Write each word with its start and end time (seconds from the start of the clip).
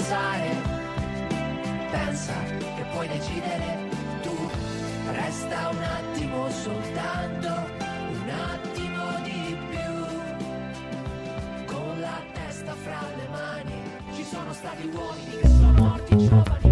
pensare, 0.00 0.56
pensa 1.90 2.32
che 2.58 2.84
puoi 2.92 3.06
decidere 3.06 3.78
tu, 4.22 4.34
resta 5.12 5.68
un 5.68 5.82
attimo 5.82 6.48
soltanto, 6.50 7.48
un 8.12 8.30
attimo 8.30 9.20
di 9.22 9.56
più, 9.68 10.06
con 11.66 12.00
la 12.00 12.18
testa 12.32 12.74
fra 12.82 13.00
le 13.14 13.28
mani, 13.30 13.82
ci 14.14 14.24
sono 14.24 14.52
stati 14.54 14.90
uomini 14.94 15.36
che 15.38 15.48
sono 15.48 15.72
morti 15.72 16.16
giovani, 16.16 16.69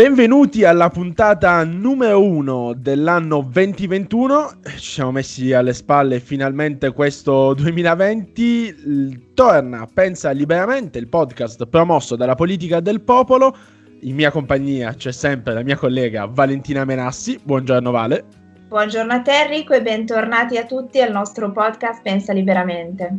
Benvenuti 0.00 0.64
alla 0.64 0.88
puntata 0.88 1.62
numero 1.62 2.24
uno 2.24 2.72
dell'anno 2.74 3.42
2021. 3.42 4.60
Ci 4.78 4.92
siamo 4.92 5.12
messi 5.12 5.52
alle 5.52 5.74
spalle 5.74 6.20
finalmente 6.20 6.90
questo 6.92 7.52
2020. 7.52 9.32
Torna 9.34 9.86
Pensa 9.92 10.30
Liberamente, 10.30 10.98
il 10.98 11.06
podcast 11.06 11.66
promosso 11.66 12.16
dalla 12.16 12.34
politica 12.34 12.80
del 12.80 13.02
popolo. 13.02 13.54
In 14.00 14.14
mia 14.14 14.30
compagnia 14.30 14.94
c'è 14.94 15.12
sempre 15.12 15.52
la 15.52 15.62
mia 15.62 15.76
collega 15.76 16.24
Valentina 16.24 16.86
Menassi. 16.86 17.38
Buongiorno 17.42 17.90
Vale. 17.90 18.24
Buongiorno 18.68 19.12
a 19.12 19.20
te 19.20 19.32
Enrico 19.32 19.74
e 19.74 19.82
bentornati 19.82 20.56
a 20.56 20.64
tutti 20.64 20.98
al 21.02 21.12
nostro 21.12 21.52
podcast 21.52 22.00
Pensa 22.00 22.32
Liberamente. 22.32 23.18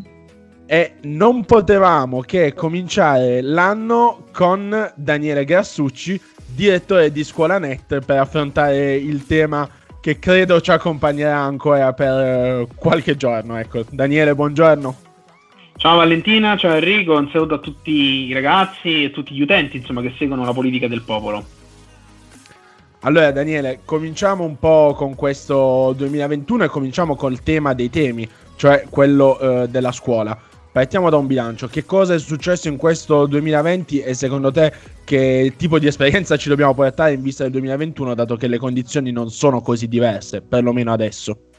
E 0.66 0.94
non 1.02 1.46
potevamo 1.46 2.22
che 2.22 2.54
cominciare 2.54 3.42
l'anno 3.42 4.30
con 4.32 4.92
Daniele 4.96 5.46
Grassucci 5.46 6.31
direttore 6.54 7.12
di 7.12 7.24
Scuola 7.24 7.58
Net 7.58 8.00
per 8.00 8.18
affrontare 8.18 8.96
il 8.96 9.26
tema 9.26 9.70
che 10.02 10.18
credo 10.20 10.60
ci 10.62 10.72
accompagnerà 10.72 11.38
ancora 11.38 11.94
per 11.94 12.08
eh, 12.08 12.68
qualche 12.76 13.16
giorno. 13.16 13.58
Ecco, 13.58 13.86
Daniele, 13.90 14.34
buongiorno. 14.34 14.96
Ciao 15.78 15.98
Valentina, 15.98 16.58
ciao 16.58 16.76
Enrico, 16.76 17.18
un 17.18 17.30
saluto 17.32 17.56
a 17.56 17.60
tutti 17.60 17.92
i 18.28 18.34
ragazzi 18.34 19.06
e 19.06 19.12
tutti 19.12 19.34
gli 19.34 19.42
utenti 19.42 19.78
insomma, 19.78 20.02
che 20.02 20.14
seguono 20.18 20.44
la 20.44 20.54
politica 20.54 20.88
del 20.88 21.02
popolo. 21.02 21.44
Allora 23.02 23.32
Daniele, 23.32 23.80
cominciamo 23.84 24.44
un 24.44 24.60
po' 24.60 24.94
con 24.96 25.16
questo 25.16 25.94
2021 25.98 26.66
e 26.66 26.68
cominciamo 26.68 27.16
col 27.16 27.42
tema 27.42 27.74
dei 27.74 27.90
temi, 27.90 28.30
cioè 28.58 28.86
quello 28.90 29.40
eh, 29.40 29.68
della 29.70 29.92
scuola. 29.92 30.40
Partiamo 30.72 31.10
da 31.10 31.18
un 31.18 31.28
bilancio. 31.28 31.68
Che 31.68 31.84
cosa 31.84 32.14
è 32.14 32.20
successo 32.20 32.70
in 32.70 32.78
questo 32.78 33.26
2020 33.26 34.00
e 34.00 34.14
secondo 34.14 34.52
te 34.52 34.72
che 35.04 35.54
tipo 35.58 35.78
di 35.80 35.88
esperienza 35.88 36.38
ci 36.38 36.48
dobbiamo 36.48 36.74
portare 36.74 37.12
in 37.12 37.22
vista 37.22 37.44
del 37.44 37.52
2021 37.52 38.16
dato 38.16 38.38
che 38.38 38.48
le 38.48 38.58
condizioni 38.58 39.12
non 39.12 39.30
sono 39.30 39.62
così 39.62 39.90
diverse, 39.90 40.42
perlomeno 40.42 40.94
adesso? 40.94 41.50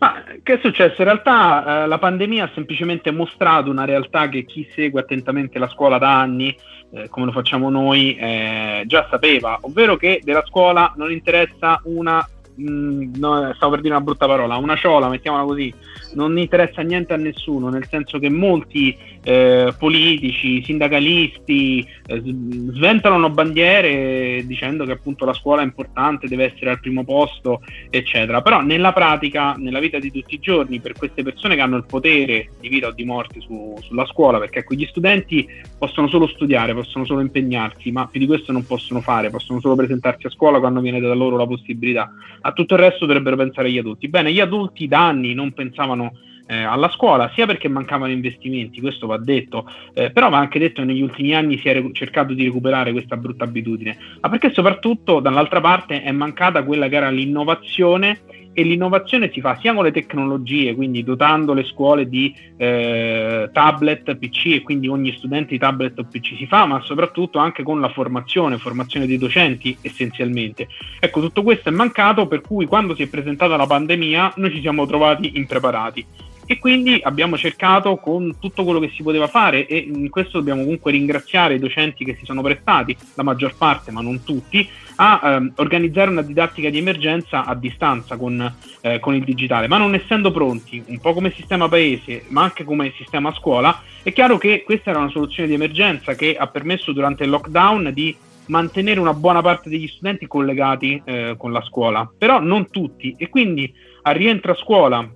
Ma 0.00 0.24
che 0.42 0.54
è 0.54 0.58
successo? 0.60 0.96
In 0.98 1.04
realtà 1.04 1.84
eh, 1.84 1.86
la 1.86 1.98
pandemia 1.98 2.44
ha 2.44 2.50
semplicemente 2.52 3.12
mostrato 3.12 3.70
una 3.70 3.84
realtà 3.84 4.28
che 4.28 4.44
chi 4.44 4.68
segue 4.74 5.00
attentamente 5.02 5.60
la 5.60 5.68
scuola 5.68 5.98
da 5.98 6.20
anni, 6.20 6.54
eh, 6.92 7.08
come 7.08 7.26
lo 7.26 7.32
facciamo 7.32 7.70
noi, 7.70 8.16
eh, 8.16 8.82
già 8.86 9.06
sapeva, 9.08 9.58
ovvero 9.62 9.96
che 9.96 10.20
della 10.24 10.44
scuola 10.44 10.92
non 10.96 11.12
interessa 11.12 11.80
una 11.84 12.28
mh, 12.56 12.70
mm, 12.70 13.14
no, 13.16 13.52
stavo 13.54 13.72
per 13.72 13.80
dire 13.80 13.94
una 13.94 14.02
brutta 14.04 14.26
parola, 14.26 14.56
una 14.56 14.76
ciola, 14.76 15.08
mettiamola 15.08 15.44
così, 15.44 15.72
non 16.16 16.38
interessa 16.38 16.80
niente 16.80 17.12
a 17.12 17.16
nessuno, 17.16 17.68
nel 17.68 17.86
senso 17.88 18.18
che 18.18 18.30
molti 18.30 18.96
eh, 19.22 19.72
politici, 19.78 20.62
sindacalisti 20.64 21.86
eh, 22.06 22.22
sventolano 22.22 23.30
bandiere 23.30 24.42
dicendo 24.46 24.84
che 24.84 24.92
appunto 24.92 25.24
la 25.24 25.34
scuola 25.34 25.60
è 25.60 25.64
importante, 25.64 26.26
deve 26.26 26.52
essere 26.52 26.70
al 26.70 26.80
primo 26.80 27.04
posto, 27.04 27.60
eccetera. 27.90 28.40
Però 28.40 28.62
nella 28.62 28.92
pratica, 28.92 29.54
nella 29.58 29.78
vita 29.78 29.98
di 29.98 30.10
tutti 30.10 30.34
i 30.34 30.40
giorni, 30.40 30.80
per 30.80 30.94
queste 30.94 31.22
persone 31.22 31.54
che 31.54 31.60
hanno 31.60 31.76
il 31.76 31.84
potere 31.86 32.50
di 32.60 32.68
vita 32.68 32.88
o 32.88 32.92
di 32.92 33.04
morte 33.04 33.40
su, 33.40 33.76
sulla 33.82 34.06
scuola, 34.06 34.38
perché 34.38 34.60
ecco, 34.60 34.74
gli 34.74 34.86
studenti 34.86 35.46
possono 35.78 36.08
solo 36.08 36.26
studiare, 36.26 36.72
possono 36.72 37.04
solo 37.04 37.20
impegnarsi, 37.20 37.92
ma 37.92 38.06
più 38.06 38.20
di 38.20 38.26
questo 38.26 38.52
non 38.52 38.64
possono 38.64 39.00
fare, 39.00 39.28
possono 39.28 39.60
solo 39.60 39.76
presentarsi 39.76 40.26
a 40.26 40.30
scuola 40.30 40.58
quando 40.58 40.80
viene 40.80 40.98
da 40.98 41.12
loro 41.12 41.36
la 41.36 41.46
possibilità. 41.46 42.10
A 42.40 42.52
tutto 42.52 42.74
il 42.74 42.80
resto 42.80 43.04
dovrebbero 43.04 43.36
pensare 43.36 43.70
gli 43.70 43.78
adulti. 43.78 44.08
Bene, 44.08 44.32
gli 44.32 44.40
adulti 44.40 44.88
da 44.88 45.06
anni 45.06 45.34
non 45.34 45.52
pensavano 45.52 46.05
eh, 46.46 46.62
alla 46.62 46.88
scuola, 46.90 47.30
sia 47.34 47.46
perché 47.46 47.68
mancavano 47.68 48.12
investimenti, 48.12 48.80
questo 48.80 49.06
va 49.06 49.18
detto, 49.18 49.68
eh, 49.94 50.10
però 50.10 50.30
va 50.30 50.38
anche 50.38 50.58
detto 50.58 50.80
che 50.80 50.86
negli 50.86 51.02
ultimi 51.02 51.34
anni 51.34 51.58
si 51.58 51.68
è 51.68 51.74
recu- 51.74 51.94
cercato 51.94 52.34
di 52.34 52.44
recuperare 52.44 52.92
questa 52.92 53.16
brutta 53.16 53.44
abitudine, 53.44 53.96
ma 54.20 54.28
perché 54.28 54.52
soprattutto 54.52 55.20
dall'altra 55.20 55.60
parte 55.60 56.02
è 56.02 56.12
mancata 56.12 56.62
quella 56.62 56.88
che 56.88 56.96
era 56.96 57.10
l'innovazione 57.10 58.20
e 58.58 58.62
l'innovazione 58.62 59.30
si 59.30 59.42
fa 59.42 59.58
sia 59.60 59.74
con 59.74 59.84
le 59.84 59.92
tecnologie, 59.92 60.74
quindi 60.74 61.04
dotando 61.04 61.52
le 61.52 61.64
scuole 61.64 62.08
di 62.08 62.34
eh, 62.56 63.50
tablet, 63.52 64.16
PC 64.16 64.46
e 64.46 64.62
quindi 64.62 64.88
ogni 64.88 65.12
studente 65.14 65.50
di 65.50 65.58
tablet 65.58 65.98
o 65.98 66.04
PC 66.04 66.36
si 66.38 66.46
fa, 66.46 66.64
ma 66.64 66.80
soprattutto 66.80 67.38
anche 67.38 67.62
con 67.62 67.80
la 67.80 67.90
formazione, 67.90 68.56
formazione 68.56 69.06
dei 69.06 69.18
docenti 69.18 69.76
essenzialmente. 69.82 70.68
Ecco, 70.98 71.20
tutto 71.20 71.42
questo 71.42 71.68
è 71.68 71.72
mancato 71.72 72.26
per 72.26 72.40
cui 72.40 72.64
quando 72.64 72.94
si 72.94 73.02
è 73.02 73.08
presentata 73.08 73.56
la 73.56 73.66
pandemia 73.66 74.32
noi 74.36 74.50
ci 74.50 74.62
siamo 74.62 74.86
trovati 74.86 75.32
impreparati 75.34 76.06
e 76.46 76.58
quindi 76.58 76.98
abbiamo 77.02 77.36
cercato 77.36 77.96
con 77.96 78.36
tutto 78.38 78.64
quello 78.64 78.78
che 78.78 78.92
si 78.94 79.02
poteva 79.02 79.26
fare 79.26 79.66
e 79.66 79.76
in 79.76 80.08
questo 80.08 80.38
dobbiamo 80.38 80.62
comunque 80.62 80.92
ringraziare 80.92 81.54
i 81.54 81.58
docenti 81.58 82.04
che 82.04 82.16
si 82.18 82.24
sono 82.24 82.40
prestati, 82.40 82.96
la 83.14 83.24
maggior 83.24 83.54
parte 83.56 83.90
ma 83.90 84.00
non 84.00 84.22
tutti, 84.22 84.66
a 84.96 85.20
ehm, 85.22 85.52
organizzare 85.56 86.10
una 86.10 86.22
didattica 86.22 86.70
di 86.70 86.78
emergenza 86.78 87.44
a 87.44 87.54
distanza 87.54 88.16
con, 88.16 88.54
eh, 88.80 88.98
con 89.00 89.14
il 89.14 89.24
digitale, 89.24 89.68
ma 89.68 89.78
non 89.78 89.94
essendo 89.94 90.30
pronti, 90.30 90.82
un 90.86 90.98
po' 90.98 91.12
come 91.12 91.32
sistema 91.32 91.68
paese 91.68 92.24
ma 92.28 92.42
anche 92.42 92.64
come 92.64 92.92
sistema 92.96 93.32
scuola, 93.32 93.82
è 94.02 94.12
chiaro 94.12 94.38
che 94.38 94.62
questa 94.64 94.90
era 94.90 95.00
una 95.00 95.10
soluzione 95.10 95.48
di 95.48 95.54
emergenza 95.54 96.14
che 96.14 96.36
ha 96.36 96.46
permesso 96.46 96.92
durante 96.92 97.24
il 97.24 97.30
lockdown 97.30 97.90
di 97.92 98.16
mantenere 98.46 99.00
una 99.00 99.14
buona 99.14 99.42
parte 99.42 99.68
degli 99.68 99.88
studenti 99.88 100.26
collegati 100.26 101.02
eh, 101.04 101.34
con 101.36 101.52
la 101.52 101.62
scuola, 101.62 102.10
però 102.16 102.40
non 102.40 102.70
tutti 102.70 103.14
e 103.18 103.28
quindi 103.28 103.72
al 104.02 104.14
rientro 104.14 104.52
a 104.52 104.56
scuola 104.56 105.08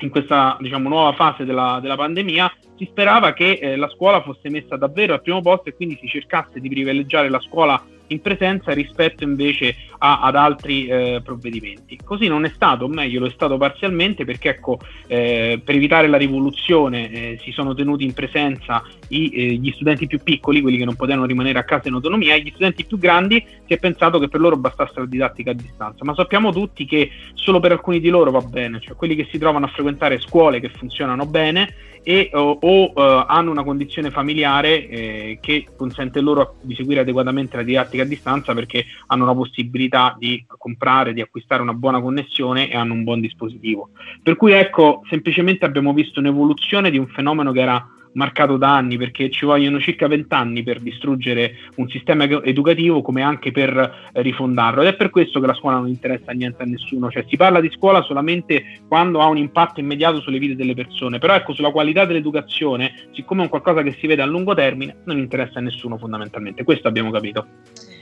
in 0.00 0.10
questa 0.10 0.56
diciamo, 0.60 0.88
nuova 0.88 1.12
fase 1.12 1.44
della, 1.44 1.80
della 1.82 1.96
pandemia 1.96 2.52
si 2.76 2.86
sperava 2.88 3.32
che 3.32 3.58
eh, 3.60 3.76
la 3.76 3.88
scuola 3.88 4.22
fosse 4.22 4.48
messa 4.48 4.76
davvero 4.76 5.14
al 5.14 5.22
primo 5.22 5.42
posto 5.42 5.68
e 5.68 5.74
quindi 5.74 5.98
si 6.00 6.06
cercasse 6.06 6.60
di 6.60 6.68
privilegiare 6.68 7.28
la 7.28 7.40
scuola 7.40 7.82
in 8.08 8.20
presenza 8.20 8.72
rispetto 8.72 9.24
invece 9.24 9.74
a, 9.98 10.20
ad 10.20 10.36
altri 10.36 10.86
eh, 10.86 11.20
provvedimenti. 11.22 11.98
Così 12.02 12.26
non 12.26 12.44
è 12.44 12.50
stato, 12.54 12.84
o 12.84 12.88
meglio 12.88 13.20
lo 13.20 13.26
è 13.26 13.30
stato 13.30 13.56
parzialmente 13.56 14.24
perché 14.24 14.50
ecco, 14.50 14.78
eh, 15.06 15.60
per 15.64 15.74
evitare 15.74 16.08
la 16.08 16.16
rivoluzione 16.16 17.10
eh, 17.10 17.40
si 17.42 17.52
sono 17.52 17.74
tenuti 17.74 18.04
in 18.04 18.12
presenza 18.12 18.82
i, 19.08 19.30
eh, 19.30 19.52
gli 19.54 19.70
studenti 19.72 20.06
più 20.06 20.20
piccoli, 20.22 20.60
quelli 20.60 20.78
che 20.78 20.84
non 20.84 20.96
potevano 20.96 21.26
rimanere 21.26 21.58
a 21.58 21.64
casa 21.64 21.88
in 21.88 21.94
autonomia, 21.94 22.34
e 22.34 22.42
gli 22.42 22.50
studenti 22.50 22.84
più 22.84 22.98
grandi 22.98 23.44
si 23.66 23.72
è 23.72 23.78
pensato 23.78 24.18
che 24.18 24.28
per 24.28 24.40
loro 24.40 24.56
bastasse 24.56 24.94
la 24.96 25.06
didattica 25.06 25.50
a 25.50 25.54
distanza, 25.54 26.04
ma 26.04 26.14
sappiamo 26.14 26.52
tutti 26.52 26.84
che 26.84 27.10
solo 27.34 27.60
per 27.60 27.72
alcuni 27.72 28.00
di 28.00 28.08
loro 28.08 28.30
va 28.30 28.40
bene, 28.40 28.80
cioè 28.80 28.96
quelli 28.96 29.14
che 29.14 29.28
si 29.30 29.38
trovano 29.38 29.66
a 29.66 29.68
frequentare 29.68 30.18
scuole 30.20 30.60
che 30.60 30.68
funzionano 30.68 31.26
bene 31.26 31.74
e, 32.02 32.30
o, 32.32 32.58
o 32.60 32.92
uh, 32.94 33.24
hanno 33.26 33.50
una 33.50 33.64
condizione 33.64 34.10
familiare 34.10 34.88
eh, 34.88 35.38
che 35.42 35.66
consente 35.76 36.20
loro 36.20 36.56
di 36.62 36.74
seguire 36.74 37.00
adeguatamente 37.00 37.56
la 37.56 37.62
didattica 37.62 38.02
a 38.02 38.06
distanza 38.06 38.54
perché 38.54 38.86
hanno 39.08 39.26
la 39.26 39.34
possibilità 39.34 40.16
di 40.18 40.44
comprare, 40.46 41.12
di 41.12 41.20
acquistare 41.20 41.60
una 41.60 41.74
buona 41.74 42.00
connessione 42.00 42.70
e 42.70 42.76
hanno 42.76 42.94
un 42.94 43.04
buon 43.04 43.20
dispositivo. 43.20 43.90
Per 44.22 44.36
cui 44.36 44.52
ecco, 44.52 45.02
semplicemente 45.08 45.64
abbiamo 45.64 45.92
visto 45.92 46.20
un'evoluzione 46.20 46.90
di 46.90 46.98
un 46.98 47.08
fenomeno 47.08 47.52
che 47.52 47.60
era 47.60 47.86
marcato 48.12 48.56
da 48.56 48.74
anni 48.74 48.96
perché 48.96 49.30
ci 49.30 49.44
vogliono 49.44 49.80
circa 49.80 50.08
vent'anni 50.08 50.62
per 50.62 50.80
distruggere 50.80 51.56
un 51.76 51.88
sistema 51.88 52.24
educativo 52.24 53.02
come 53.02 53.22
anche 53.22 53.50
per 53.52 53.76
eh, 53.76 54.22
rifondarlo. 54.22 54.82
Ed 54.82 54.88
è 54.88 54.96
per 54.96 55.10
questo 55.10 55.40
che 55.40 55.46
la 55.46 55.54
scuola 55.54 55.76
non 55.76 55.88
interessa 55.88 56.32
niente 56.32 56.62
a 56.62 56.66
nessuno, 56.66 57.10
cioè 57.10 57.24
si 57.28 57.36
parla 57.36 57.60
di 57.60 57.70
scuola 57.70 58.02
solamente 58.02 58.80
quando 58.86 59.20
ha 59.20 59.26
un 59.26 59.36
impatto 59.36 59.80
immediato 59.80 60.20
sulle 60.20 60.38
vite 60.38 60.56
delle 60.56 60.74
persone, 60.74 61.18
però 61.18 61.34
ecco 61.34 61.52
sulla 61.52 61.70
qualità 61.70 62.04
dell'educazione, 62.04 63.08
siccome 63.12 63.40
è 63.40 63.44
un 63.44 63.50
qualcosa 63.50 63.82
che 63.82 63.96
si 63.98 64.06
vede 64.06 64.22
a 64.22 64.26
lungo 64.26 64.54
termine, 64.54 64.98
non 65.04 65.18
interessa 65.18 65.58
a 65.58 65.62
nessuno 65.62 65.98
fondamentalmente, 65.98 66.64
questo 66.64 66.88
abbiamo 66.88 67.10
capito. 67.10 67.46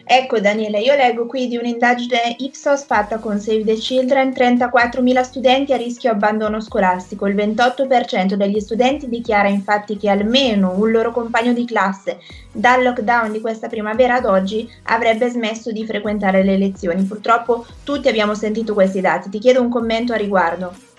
Ecco 0.09 0.39
Daniele, 0.39 0.79
io 0.79 0.95
leggo 0.95 1.27
qui 1.27 1.49
di 1.49 1.57
un'indagine 1.57 2.37
Ipsos 2.39 2.85
fatta 2.85 3.19
con 3.19 3.41
Save 3.41 3.65
the 3.65 3.75
Children, 3.75 4.29
34.000 4.29 5.23
studenti 5.23 5.73
a 5.73 5.77
rischio 5.77 6.13
abbandono 6.13 6.61
scolastico, 6.61 7.27
il 7.27 7.35
28% 7.35 8.35
degli 8.35 8.61
studenti 8.61 9.09
dichiara 9.09 9.49
infatti 9.49 9.97
che 9.97 10.09
almeno 10.09 10.75
un 10.77 10.93
loro 10.93 11.11
compagno 11.11 11.53
di 11.53 11.65
classe 11.65 12.21
dal 12.53 12.85
lockdown 12.85 13.33
di 13.33 13.41
questa 13.41 13.67
primavera 13.67 14.15
ad 14.15 14.27
oggi 14.27 14.71
avrebbe 14.85 15.29
smesso 15.29 15.73
di 15.73 15.85
frequentare 15.85 16.45
le 16.45 16.57
lezioni. 16.57 17.03
Purtroppo 17.03 17.67
tutti 17.83 18.07
abbiamo 18.07 18.37
sentito 18.37 18.75
questi 18.75 19.01
dati, 19.01 19.29
ti 19.29 19.41
chiedo 19.41 19.61
un 19.61 19.69
commento 19.69 20.13
a 20.13 20.17
riguardo. 20.17 20.96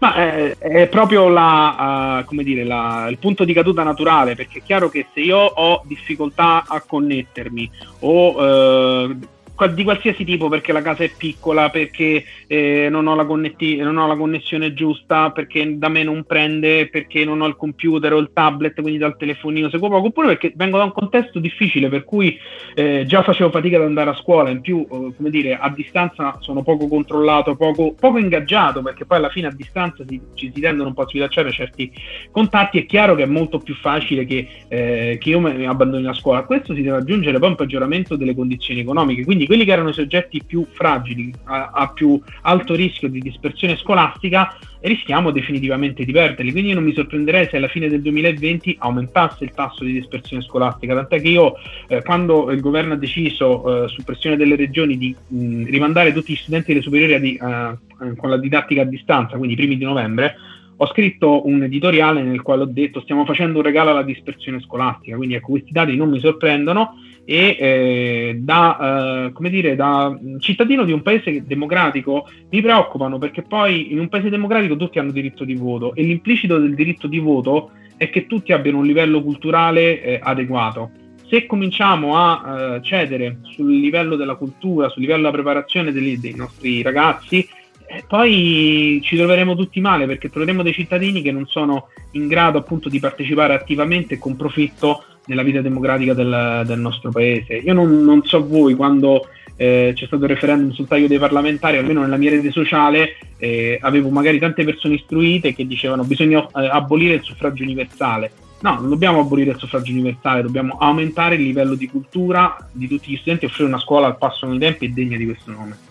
Ma 0.00 0.14
è, 0.14 0.56
eh, 0.58 0.82
è 0.82 0.88
proprio 0.88 1.28
la, 1.28 2.24
uh, 2.28 2.42
dire, 2.42 2.64
la, 2.64 3.06
il 3.08 3.18
punto 3.18 3.44
di 3.44 3.52
caduta 3.52 3.82
naturale, 3.82 4.34
perché 4.34 4.58
è 4.58 4.62
chiaro 4.62 4.88
che 4.88 5.06
se 5.12 5.20
io 5.20 5.38
ho 5.38 5.82
difficoltà 5.84 6.64
a 6.66 6.80
connettermi 6.80 7.70
o 8.00 9.06
uh, 9.06 9.18
di 9.66 9.82
qualsiasi 9.82 10.24
tipo 10.24 10.48
perché 10.48 10.72
la 10.72 10.82
casa 10.82 11.04
è 11.04 11.10
piccola, 11.16 11.70
perché 11.70 12.24
eh, 12.46 12.88
non, 12.90 13.06
ho 13.06 13.26
connetti- 13.26 13.76
non, 13.76 13.96
ho 13.96 14.06
la 14.06 14.16
connessione 14.16 14.72
giusta, 14.74 15.30
perché 15.30 15.76
da 15.76 15.88
me 15.88 16.04
non 16.04 16.24
prende, 16.24 16.88
perché 16.88 17.24
non 17.24 17.40
ho 17.40 17.46
il 17.46 17.56
computer 17.56 18.12
o 18.12 18.18
il 18.18 18.30
tablet, 18.32 18.80
quindi 18.80 18.98
dal 18.98 19.16
telefonino 19.16 19.68
seguo 19.68 19.88
poco, 19.88 20.06
oppure 20.08 20.28
perché 20.28 20.52
vengo 20.54 20.78
da 20.78 20.84
un 20.84 20.92
contesto 20.92 21.38
difficile 21.40 21.88
per 21.88 22.04
cui 22.04 22.38
eh, 22.74 23.04
già 23.06 23.22
facevo 23.22 23.50
fatica 23.50 23.76
ad 23.78 23.82
andare 23.82 24.10
a 24.10 24.14
scuola, 24.14 24.50
in 24.50 24.60
più 24.60 24.86
eh, 24.90 25.12
come 25.16 25.30
dire 25.30 25.56
a 25.56 25.68
distanza 25.70 26.38
sono 26.40 26.62
poco 26.62 26.86
controllato, 26.86 27.56
poco, 27.56 27.94
poco 27.98 28.18
ingaggiato, 28.18 28.82
perché 28.82 29.04
poi 29.04 29.18
alla 29.18 29.30
fine 29.30 29.48
a 29.48 29.52
distanza 29.52 30.04
si, 30.06 30.20
ci 30.34 30.52
si 30.54 30.60
tendono 30.60 30.88
un 30.88 30.94
po' 30.94 31.02
a 31.02 31.08
sfidacciare 31.08 31.50
certi 31.50 31.90
contatti, 32.30 32.78
è 32.78 32.86
chiaro 32.86 33.14
che 33.14 33.24
è 33.24 33.26
molto 33.26 33.58
più 33.58 33.74
facile 33.74 34.24
che, 34.24 34.46
eh, 34.68 35.18
che 35.20 35.28
io 35.28 35.40
mi 35.40 35.66
abbandoni 35.66 36.04
la 36.04 36.12
scuola. 36.12 36.40
A 36.40 36.44
questo 36.44 36.74
si 36.74 36.82
deve 36.82 36.98
aggiungere 36.98 37.38
poi 37.38 37.48
un 37.48 37.56
peggioramento 37.56 38.16
delle 38.16 38.34
condizioni 38.34 38.80
economiche, 38.80 39.24
quindi 39.24 39.46
quelli 39.48 39.64
che 39.64 39.72
erano 39.72 39.88
i 39.88 39.94
soggetti 39.94 40.42
più 40.44 40.66
fragili, 40.70 41.32
a, 41.44 41.70
a 41.72 41.88
più 41.88 42.20
alto 42.42 42.74
rischio 42.74 43.08
di 43.08 43.20
dispersione 43.20 43.76
scolastica, 43.76 44.54
rischiamo 44.80 45.30
definitivamente 45.30 46.04
di 46.04 46.12
perderli. 46.12 46.52
Quindi 46.52 46.68
io 46.68 46.74
non 46.74 46.84
mi 46.84 46.92
sorprenderei 46.92 47.48
se 47.48 47.56
alla 47.56 47.68
fine 47.68 47.88
del 47.88 48.02
2020 48.02 48.76
aumentasse 48.78 49.44
il 49.44 49.52
tasso 49.52 49.84
di 49.84 49.92
dispersione 49.92 50.42
scolastica, 50.42 50.94
tant'è 50.94 51.20
che 51.22 51.28
io 51.28 51.54
eh, 51.88 52.02
quando 52.02 52.50
il 52.50 52.60
governo 52.60 52.92
ha 52.92 52.98
deciso 52.98 53.84
eh, 53.84 53.88
su 53.88 54.04
pressione 54.04 54.36
delle 54.36 54.54
regioni 54.54 54.98
di 54.98 55.16
mh, 55.26 55.64
rimandare 55.64 56.12
tutti 56.12 56.34
gli 56.34 56.36
studenti 56.36 56.72
delle 56.72 56.84
superiori 56.84 57.18
di, 57.18 57.38
uh, 57.40 58.14
con 58.16 58.28
la 58.28 58.36
didattica 58.36 58.82
a 58.82 58.84
distanza, 58.84 59.38
quindi 59.38 59.54
i 59.54 59.56
primi 59.56 59.78
di 59.78 59.84
novembre, 59.84 60.36
ho 60.80 60.86
scritto 60.88 61.46
un 61.46 61.62
editoriale 61.62 62.22
nel 62.22 62.42
quale 62.42 62.62
ho 62.62 62.66
detto 62.66 63.00
stiamo 63.00 63.24
facendo 63.24 63.58
un 63.58 63.64
regalo 63.64 63.90
alla 63.90 64.02
dispersione 64.02 64.60
scolastica, 64.60 65.16
quindi 65.16 65.34
ecco 65.34 65.52
questi 65.52 65.72
dati 65.72 65.96
non 65.96 66.10
mi 66.10 66.20
sorprendono 66.20 66.94
e 67.30 67.56
eh, 67.60 68.38
da, 68.40 69.26
eh, 69.26 69.32
come 69.32 69.50
dire, 69.50 69.76
da 69.76 70.18
cittadino 70.38 70.84
di 70.84 70.92
un 70.92 71.02
paese 71.02 71.44
democratico 71.46 72.26
mi 72.48 72.62
preoccupano 72.62 73.18
perché 73.18 73.42
poi 73.42 73.92
in 73.92 73.98
un 73.98 74.08
paese 74.08 74.30
democratico 74.30 74.76
tutti 74.76 74.98
hanno 74.98 75.10
diritto 75.10 75.44
di 75.44 75.54
voto 75.54 75.94
e 75.94 76.04
l'implicito 76.04 76.56
del 76.56 76.74
diritto 76.74 77.06
di 77.06 77.18
voto 77.18 77.72
è 77.98 78.08
che 78.08 78.24
tutti 78.24 78.54
abbiano 78.54 78.78
un 78.78 78.86
livello 78.86 79.22
culturale 79.22 80.00
eh, 80.00 80.18
adeguato. 80.22 80.90
Se 81.28 81.44
cominciamo 81.44 82.16
a 82.16 82.76
eh, 82.76 82.82
cedere 82.82 83.40
sul 83.42 83.78
livello 83.78 84.16
della 84.16 84.36
cultura, 84.36 84.88
sul 84.88 85.02
livello 85.02 85.20
della 85.20 85.32
preparazione 85.32 85.92
dei, 85.92 86.18
dei 86.18 86.34
nostri 86.34 86.80
ragazzi, 86.80 87.46
e 87.90 88.04
poi 88.06 89.00
ci 89.02 89.16
troveremo 89.16 89.54
tutti 89.54 89.80
male 89.80 90.06
perché 90.06 90.30
troveremo 90.30 90.62
dei 90.62 90.72
cittadini 90.72 91.20
che 91.20 91.32
non 91.32 91.46
sono 91.46 91.88
in 92.12 92.26
grado 92.26 92.56
appunto 92.56 92.88
di 92.88 93.00
partecipare 93.00 93.52
attivamente 93.52 94.14
e 94.14 94.18
con 94.18 94.36
profitto 94.36 95.04
nella 95.28 95.42
vita 95.42 95.60
democratica 95.60 96.14
del, 96.14 96.64
del 96.66 96.80
nostro 96.80 97.10
paese. 97.10 97.54
Io 97.54 97.72
non, 97.72 98.02
non 98.02 98.24
so 98.24 98.44
voi 98.46 98.74
quando 98.74 99.28
eh, 99.56 99.92
c'è 99.94 100.06
stato 100.06 100.24
il 100.24 100.30
referendum 100.30 100.70
sul 100.70 100.86
taglio 100.86 101.06
dei 101.08 101.18
parlamentari, 101.18 101.76
almeno 101.76 102.00
nella 102.00 102.16
mia 102.16 102.30
rete 102.30 102.50
sociale 102.50 103.16
eh, 103.38 103.78
avevo 103.80 104.08
magari 104.08 104.38
tante 104.38 104.64
persone 104.64 104.94
istruite 104.94 105.54
che 105.54 105.66
dicevano 105.66 106.04
bisogna 106.04 106.40
eh, 106.40 106.66
abolire 106.66 107.14
il 107.14 107.22
suffragio 107.22 107.62
universale. 107.62 108.30
No, 108.60 108.74
non 108.74 108.88
dobbiamo 108.88 109.20
abolire 109.20 109.52
il 109.52 109.58
suffragio 109.58 109.92
universale, 109.92 110.42
dobbiamo 110.42 110.78
aumentare 110.78 111.36
il 111.36 111.42
livello 111.42 111.74
di 111.74 111.88
cultura 111.88 112.56
di 112.72 112.88
tutti 112.88 113.12
gli 113.12 113.16
studenti 113.16 113.44
e 113.44 113.48
offrire 113.48 113.68
una 113.68 113.78
scuola 113.78 114.06
al 114.06 114.18
passo 114.18 114.46
con 114.46 114.56
i 114.56 114.58
tempi 114.58 114.86
e 114.86 114.88
degna 114.88 115.16
di 115.16 115.26
questo 115.26 115.52
nome. 115.52 115.87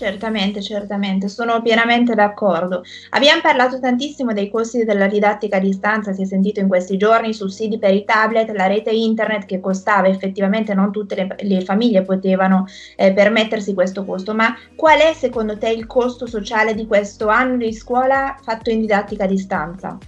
Certamente, 0.00 0.62
certamente, 0.62 1.28
sono 1.28 1.60
pienamente 1.60 2.14
d'accordo. 2.14 2.82
Abbiamo 3.10 3.42
parlato 3.42 3.78
tantissimo 3.78 4.32
dei 4.32 4.48
costi 4.48 4.82
della 4.86 5.06
didattica 5.06 5.58
a 5.58 5.60
distanza, 5.60 6.14
si 6.14 6.22
è 6.22 6.24
sentito 6.24 6.58
in 6.58 6.68
questi 6.68 6.96
giorni, 6.96 7.34
sussidi 7.34 7.78
per 7.78 7.92
i 7.92 8.06
tablet, 8.06 8.48
la 8.52 8.66
rete 8.66 8.92
internet 8.92 9.44
che 9.44 9.60
costava, 9.60 10.08
effettivamente 10.08 10.72
non 10.72 10.90
tutte 10.90 11.14
le, 11.16 11.36
le 11.40 11.60
famiglie 11.60 12.00
potevano 12.00 12.64
eh, 12.96 13.12
permettersi 13.12 13.74
questo 13.74 14.06
costo, 14.06 14.32
ma 14.32 14.56
qual 14.74 15.00
è 15.00 15.12
secondo 15.12 15.58
te 15.58 15.68
il 15.68 15.86
costo 15.86 16.26
sociale 16.26 16.74
di 16.74 16.86
questo 16.86 17.28
anno 17.28 17.58
di 17.58 17.70
scuola 17.74 18.38
fatto 18.42 18.70
in 18.70 18.80
didattica 18.80 19.24
a 19.24 19.26
distanza? 19.26 19.98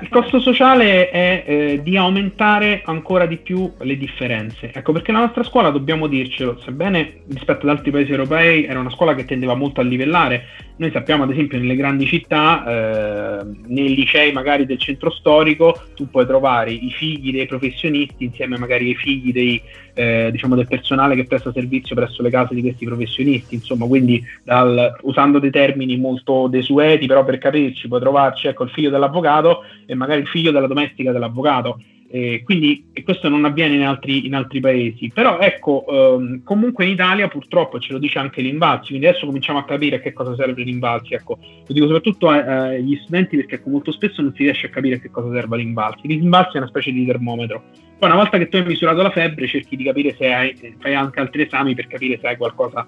Il 0.00 0.08
costo 0.08 0.40
sociale 0.40 1.10
è 1.10 1.44
eh, 1.46 1.80
di 1.82 1.96
aumentare 1.96 2.82
ancora 2.84 3.24
di 3.24 3.36
più 3.36 3.72
le 3.78 3.96
differenze. 3.96 4.72
Ecco 4.74 4.90
perché 4.90 5.12
la 5.12 5.20
nostra 5.20 5.44
scuola, 5.44 5.70
dobbiamo 5.70 6.08
dircelo, 6.08 6.58
sebbene 6.58 7.22
rispetto 7.28 7.66
ad 7.66 7.76
altri 7.76 7.92
paesi 7.92 8.10
europei 8.10 8.64
era 8.64 8.80
una 8.80 8.90
scuola 8.90 9.14
che 9.14 9.24
tendeva 9.24 9.54
molto 9.54 9.80
a 9.80 9.84
livellare, 9.84 10.44
noi 10.78 10.90
sappiamo 10.90 11.22
ad 11.22 11.30
esempio 11.30 11.56
nelle 11.56 11.76
grandi 11.76 12.04
città, 12.04 12.64
eh, 12.66 13.44
nei 13.68 13.94
licei 13.94 14.32
magari 14.32 14.66
del 14.66 14.78
centro 14.78 15.10
storico, 15.10 15.80
tu 15.94 16.10
puoi 16.10 16.26
trovare 16.26 16.72
i 16.72 16.90
figli 16.90 17.32
dei 17.32 17.46
professionisti 17.46 18.24
insieme 18.24 18.58
magari 18.58 18.88
ai 18.88 18.94
figli 18.94 19.32
dei, 19.32 19.62
eh, 19.94 20.28
diciamo 20.30 20.54
del 20.54 20.66
personale 20.66 21.14
che 21.14 21.24
presta 21.24 21.52
servizio 21.52 21.94
presso 21.94 22.20
le 22.22 22.30
case 22.30 22.54
di 22.54 22.60
questi 22.60 22.84
professionisti, 22.84 23.54
insomma, 23.54 23.86
quindi 23.86 24.22
dal, 24.42 24.98
usando 25.02 25.38
dei 25.38 25.50
termini 25.50 25.96
molto 25.96 26.46
desueti, 26.48 27.06
però 27.06 27.24
per 27.24 27.38
capirci, 27.38 27.88
puoi 27.88 28.00
trovarci 28.00 28.48
ecco, 28.48 28.64
il 28.64 28.70
figlio 28.70 28.90
dell'avvocato 28.90 29.62
e 29.86 29.94
magari 29.94 30.20
il 30.20 30.28
figlio 30.28 30.50
della 30.50 30.66
domestica 30.66 31.12
dell'avvocato. 31.12 31.80
Eh, 32.08 32.42
quindi 32.44 32.92
questo 33.02 33.28
non 33.28 33.44
avviene 33.44 33.74
in 33.74 33.82
altri, 33.82 34.26
in 34.26 34.34
altri 34.34 34.60
paesi, 34.60 35.10
però 35.12 35.38
ecco, 35.40 35.84
ehm, 35.88 36.44
comunque 36.44 36.84
in 36.84 36.92
Italia 36.92 37.26
purtroppo 37.26 37.80
ce 37.80 37.92
lo 37.92 37.98
dice 37.98 38.20
anche 38.20 38.42
l'Invalsi, 38.42 38.90
quindi 38.90 39.08
adesso 39.08 39.26
cominciamo 39.26 39.58
a 39.58 39.64
capire 39.64 39.96
a 39.96 39.98
che 39.98 40.12
cosa 40.12 40.34
serve 40.36 40.62
l'Invalsi, 40.62 41.14
ecco, 41.14 41.38
lo 41.40 41.74
dico 41.74 41.86
soprattutto 41.86 42.28
agli 42.28 42.96
studenti 43.02 43.36
perché 43.36 43.56
ecco, 43.56 43.70
molto 43.70 43.90
spesso 43.90 44.22
non 44.22 44.32
si 44.36 44.44
riesce 44.44 44.66
a 44.66 44.70
capire 44.70 44.96
a 44.96 44.98
che 44.98 45.10
cosa 45.10 45.32
serve 45.32 45.56
l'Invalsi, 45.56 46.06
l'Invalsi 46.06 46.54
è 46.54 46.58
una 46.58 46.68
specie 46.68 46.92
di 46.92 47.04
termometro, 47.04 47.64
poi 47.98 48.08
una 48.08 48.18
volta 48.18 48.38
che 48.38 48.48
tu 48.48 48.56
hai 48.56 48.64
misurato 48.64 49.02
la 49.02 49.10
febbre 49.10 49.48
cerchi 49.48 49.74
di 49.74 49.82
capire 49.82 50.14
se 50.16 50.32
hai, 50.32 50.76
fai 50.78 50.94
anche 50.94 51.18
altri 51.18 51.42
esami 51.42 51.74
per 51.74 51.88
capire 51.88 52.18
se 52.20 52.28
hai 52.28 52.36
qualcosa 52.36 52.86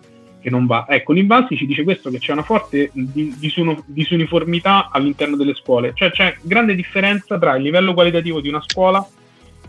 che 0.49 0.51
non 0.51 0.67
va. 0.67 0.87
Ecco, 0.89 1.13
l'Invalsi 1.13 1.57
ci 1.57 1.67
dice 1.67 1.85
questo, 1.85 2.11
che 2.11 2.19
c'è 2.19 2.33
una 2.33 2.43
forte 2.43 2.91
disuniformità 2.93 4.89
all'interno 4.91 5.37
delle 5.37 5.55
scuole, 5.55 5.93
cioè 5.95 6.11
c'è 6.11 6.37
grande 6.43 6.75
differenza 6.75 7.39
tra 7.39 7.55
il 7.57 7.63
livello 7.63 7.95
qualitativo 7.95 8.41
di 8.41 8.49
una 8.49 8.63
scuola 8.67 9.07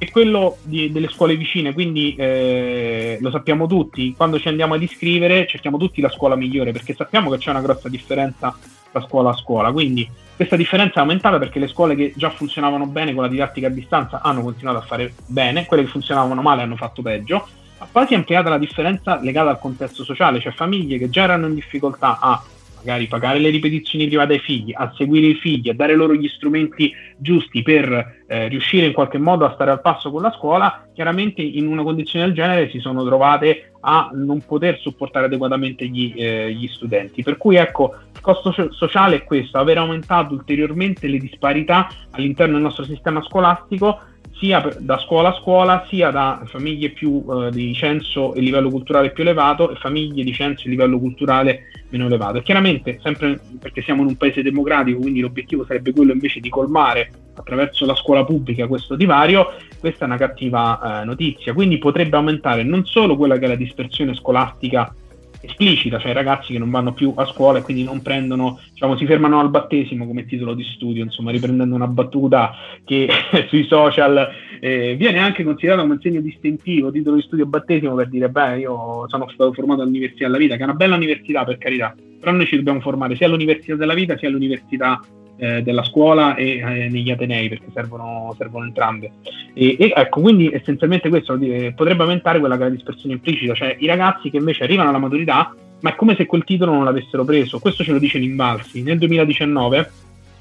e 0.02 0.10
quello 0.12 0.58
di, 0.64 0.92
delle 0.92 1.10
scuole 1.10 1.36
vicine, 1.36 1.74
quindi 1.74 2.16
eh, 2.16 3.18
lo 3.20 3.30
sappiamo 3.32 3.68
tutti, 3.68 4.14
quando 4.16 4.40
ci 4.40 4.48
andiamo 4.48 4.74
ad 4.74 4.82
iscrivere 4.82 5.46
cerchiamo 5.46 5.78
tutti 5.78 6.00
la 6.00 6.10
scuola 6.10 6.36
migliore 6.36 6.72
perché 6.72 6.94
sappiamo 6.94 7.30
che 7.30 7.38
c'è 7.38 7.50
una 7.50 7.62
grossa 7.62 7.90
differenza 7.90 8.58
tra 8.92 9.02
scuola 9.02 9.32
a 9.32 9.36
scuola, 9.36 9.74
quindi 9.74 10.10
questa 10.38 10.56
differenza 10.56 10.96
è 10.96 11.00
aumentata 11.02 11.38
perché 11.38 11.60
le 11.60 11.68
scuole 11.68 11.96
che 11.96 12.14
già 12.16 12.30
funzionavano 12.30 12.86
bene 12.86 13.14
con 13.14 13.24
la 13.24 13.30
didattica 13.30 13.68
a 13.68 13.72
distanza 13.72 14.22
hanno 14.22 14.42
continuato 14.42 14.78
a 14.78 14.84
fare 14.84 15.14
bene, 15.26 15.66
quelle 15.66 15.84
che 15.84 15.90
funzionavano 15.90 16.42
male 16.42 16.62
hanno 16.62 16.78
fatto 16.78 17.02
peggio 17.02 17.46
poi 17.92 18.08
si 18.08 18.14
è 18.14 18.18
ampliata 18.18 18.50
la 18.50 18.58
differenza 18.58 19.20
legata 19.22 19.50
al 19.50 19.60
contesto 19.60 20.04
sociale, 20.04 20.40
cioè 20.40 20.52
famiglie 20.52 20.98
che 20.98 21.10
già 21.10 21.24
erano 21.24 21.48
in 21.48 21.56
difficoltà 21.56 22.20
a 22.20 22.42
magari 22.80 23.08
pagare 23.08 23.40
le 23.40 23.50
ripetizioni 23.50 24.08
private 24.08 24.34
ai 24.34 24.40
figli, 24.40 24.74
a 24.74 24.92
seguire 24.96 25.28
i 25.28 25.36
figli, 25.36 25.70
a 25.70 25.74
dare 25.74 25.96
loro 25.96 26.14
gli 26.14 26.28
strumenti 26.28 26.94
giusti 27.18 27.62
per 27.62 28.24
eh, 28.28 28.48
riuscire 28.48 28.86
in 28.86 28.94
qualche 28.94 29.18
modo 29.18 29.46
a 29.46 29.54
stare 29.54 29.72
al 29.72 29.82
passo 29.82 30.12
con 30.12 30.22
la 30.22 30.32
scuola, 30.32 30.88
chiaramente 30.94 31.42
in 31.42 31.68
una 31.68 31.84
condizione 31.84 32.26
del 32.26 32.34
genere 32.34 32.70
si 32.70 32.80
sono 32.80 33.06
trovate 33.06 33.72
a 33.82 34.10
non 34.14 34.42
poter 34.46 34.78
supportare 34.80 35.26
adeguatamente 35.26 35.88
gli, 35.88 36.14
eh, 36.16 36.54
gli 36.54 36.68
studenti. 36.68 37.24
Per 37.24 37.38
cui 37.38 37.56
ecco, 37.56 37.96
il 38.14 38.22
costo 38.22 38.54
sociale 38.72 39.18
è 39.18 39.24
questo, 39.24 39.58
aver 39.58 39.78
aumentato 39.78 40.34
ulteriormente 40.34 41.08
le 41.08 41.18
disparità 41.18 41.88
all'interno 42.12 42.54
del 42.54 42.64
nostro 42.64 42.84
sistema 42.84 43.22
scolastico 43.24 44.00
sia 44.40 44.66
da 44.80 44.98
scuola 44.98 45.30
a 45.30 45.34
scuola, 45.34 45.86
sia 45.90 46.12
da 46.12 46.42
famiglie 46.46 46.90
più 46.90 47.24
eh, 47.30 47.52
di 47.52 47.74
censo 47.74 48.34
e 48.34 48.40
livello 48.40 48.70
culturale 48.70 49.12
più 49.12 49.24
elevato 49.24 49.70
e 49.70 49.76
famiglie 49.76 50.24
di 50.24 50.34
censo 50.34 50.66
e 50.66 50.70
livello 50.70 50.98
culturale 50.98 51.64
meno 51.90 52.06
elevato. 52.06 52.38
E 52.38 52.44
chiaramente, 52.44 53.00
sempre 53.04 53.40
perché 53.60 53.82
siamo 53.82 54.02
in 54.02 54.08
un 54.08 54.16
paese 54.16 54.42
democratico, 54.42 55.00
quindi 55.00 55.20
l'obiettivo 55.20 55.66
sarebbe 55.66 55.92
quello 55.92 56.14
invece 56.14 56.40
di 56.40 56.50
colmare 56.50 57.12
attraverso 57.36 57.86
la 57.86 57.96
scuola 57.96 58.24
pubblica 58.24 58.68
questo 58.68 58.96
divario, 58.96 59.54
questa 59.80 60.06
è 60.06 60.08
una 60.08 60.18
cattiva 60.18 61.02
eh, 61.02 61.06
notizia. 61.06 61.54
Quindi 61.54 61.78
potrebbe 61.78 62.16
aumentare 62.16 62.64
non 62.64 62.86
solo 62.86 63.18
quella 63.18 63.38
che 63.38 63.46
è 63.46 63.48
la 63.50 63.56
dispersione 63.56 64.16
scolastica 64.16 64.94
esplicita, 65.42 66.00
cioè 66.00 66.14
ragazzi 66.14 66.54
che 66.54 66.60
non 66.60 66.70
vanno 66.70 66.94
più 66.94 67.14
a 67.16 67.26
scuola 67.26 67.60
e 67.60 67.62
quindi 67.62 67.84
non 67.84 68.02
prendono, 68.02 68.60
diciamo, 68.72 68.98
si 68.98 69.06
fermano 69.06 69.40
al 69.40 69.50
battesimo 69.50 70.06
come 70.06 70.26
titolo 70.26 70.54
di 70.54 70.64
studio, 70.64 71.04
insomma, 71.04 71.32
riprendendo 71.32 71.76
una 71.76 71.88
battuta 71.88 72.54
che 72.84 73.08
sui 73.48 73.66
social 73.66 74.30
eh, 74.60 74.96
viene 74.96 75.20
anche 75.20 75.44
considerata 75.44 75.82
come 75.82 75.94
un 75.96 76.02
segno 76.02 76.22
distintivo, 76.22 76.92
titolo 76.92 77.16
di 77.16 77.22
studio 77.22 77.46
battesimo 77.46 77.96
per 77.96 78.10
dire, 78.10 78.30
beh, 78.30 78.60
io 78.60 79.06
sono 79.08 79.30
stato 79.30 79.54
formato 79.54 79.82
all'Università 79.82 80.26
della 80.26 80.38
Vita, 80.38 80.56
che 80.56 80.62
è 80.62 80.66
una 80.66 80.74
bella 80.74 80.96
università 80.96 81.44
per 81.46 81.58
carità, 81.58 81.96
però 82.20 82.32
noi 82.32 82.46
ci 82.46 82.56
dobbiamo 82.56 82.82
formare 82.82 83.16
sia 83.16 83.28
all'Università 83.28 83.76
della 83.76 83.94
Vita 83.94 84.18
sia 84.18 84.28
all'Università 84.28 85.00
eh, 85.40 85.64
della 85.64 85.84
scuola 85.84 86.36
e 86.36 86.58
eh, 86.58 86.90
negli 86.90 87.10
Atenei 87.10 87.50
perché 87.50 87.68
servono, 87.74 88.36
servono 88.38 88.66
entrambe. 88.66 89.12
E, 89.54 89.78
e, 89.80 89.94
ecco, 89.96 90.22
quindi 90.22 90.52
essenzialmente 90.52 91.10
questo 91.10 91.38
potrebbe 91.76 92.04
aumentare 92.04 92.40
quella 92.40 92.58
che 92.58 92.62
è 92.64 92.66
la 92.66 92.76
dispersione 92.76 93.16
implicita, 93.16 93.54
cioè 93.54 93.76
i 93.80 93.88
ragazzi 93.88 94.30
che 94.30 94.38
invece 94.38 94.64
arrivano 94.64 94.90
alla 94.90 95.00
maturità, 95.00 95.56
ma 95.82 95.92
è 95.92 95.96
come 95.96 96.16
se 96.16 96.26
quel 96.26 96.44
titolo 96.44 96.74
non 96.74 96.84
l'avessero 96.84 97.24
preso. 97.24 97.60
Questo 97.60 97.84
ce 97.84 97.94
lo 97.94 98.00
dice 98.00 98.18
l'Invalsi. 98.18 98.84
Nel 98.84 98.98
2019 98.98 99.92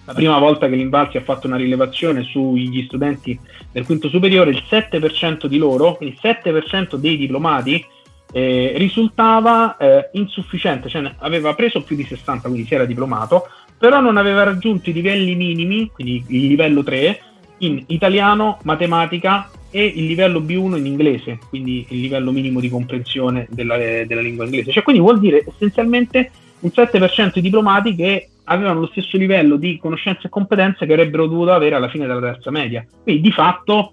la 0.09 0.15
prima 0.15 0.39
volta 0.39 0.69
che 0.69 0.75
l'Invalsi 0.75 1.19
ha 1.19 1.23
fatto 1.23 1.47
una 1.47 1.59
rilevazione 1.59 2.23
sugli 2.23 2.83
studenti 2.85 3.39
del 3.71 3.85
quinto 3.85 4.09
superiore, 4.09 4.51
il 4.51 4.65
7% 4.67 5.45
di 5.45 5.59
loro, 5.59 5.99
il 6.01 6.17
7% 6.19 6.95
dei 6.95 7.19
diplomati, 7.19 7.85
eh, 8.33 8.73
risultava 8.77 9.77
eh, 9.77 10.09
insufficiente, 10.13 10.89
cioè 10.89 11.13
aveva 11.19 11.55
preso 11.55 11.83
più 11.83 11.95
di 11.95 12.05
60, 12.05 12.49
quindi 12.49 12.67
si 12.67 12.75
era 12.75 12.87
diplomato, 12.87 13.49
però 13.79 14.01
non 14.01 14.17
aveva 14.17 14.43
raggiunto 14.43 14.91
i 14.91 14.93
livelli 14.93 15.35
minimi, 15.35 15.91
quindi 15.93 16.25
il 16.29 16.47
livello 16.49 16.83
3, 16.83 17.21
in 17.59 17.83
italiano, 17.89 18.59
matematica 18.65 19.51
e 19.71 19.85
il 19.85 20.07
livello 20.07 20.41
B1 20.41 20.77
in 20.77 20.87
inglese, 20.87 21.39
quindi 21.49 21.87
il 21.91 22.01
livello 22.01 22.33
minimo 22.33 22.61
di 22.61 22.69
comprensione 22.69 23.47
della, 23.51 23.77
della 23.77 24.21
lingua 24.21 24.45
inglese. 24.45 24.73
Cioè, 24.73 24.83
quindi 24.83 25.03
vuol 25.03 25.21
dire 25.21 25.45
essenzialmente 25.47 26.31
un 26.61 26.71
7% 26.75 27.35
di 27.35 27.41
diplomati 27.41 27.95
che 27.95 28.29
avevano 28.45 28.81
lo 28.81 28.87
stesso 28.87 29.17
livello 29.17 29.57
di 29.57 29.79
conoscenze 29.79 30.27
e 30.27 30.31
competenze 30.31 30.87
che 30.87 30.93
avrebbero 30.93 31.27
dovuto 31.27 31.53
avere 31.53 31.75
alla 31.75 31.89
fine 31.89 32.07
della 32.07 32.21
terza 32.21 32.51
media. 32.51 32.85
Quindi 33.03 33.21
di 33.21 33.31
fatto, 33.31 33.93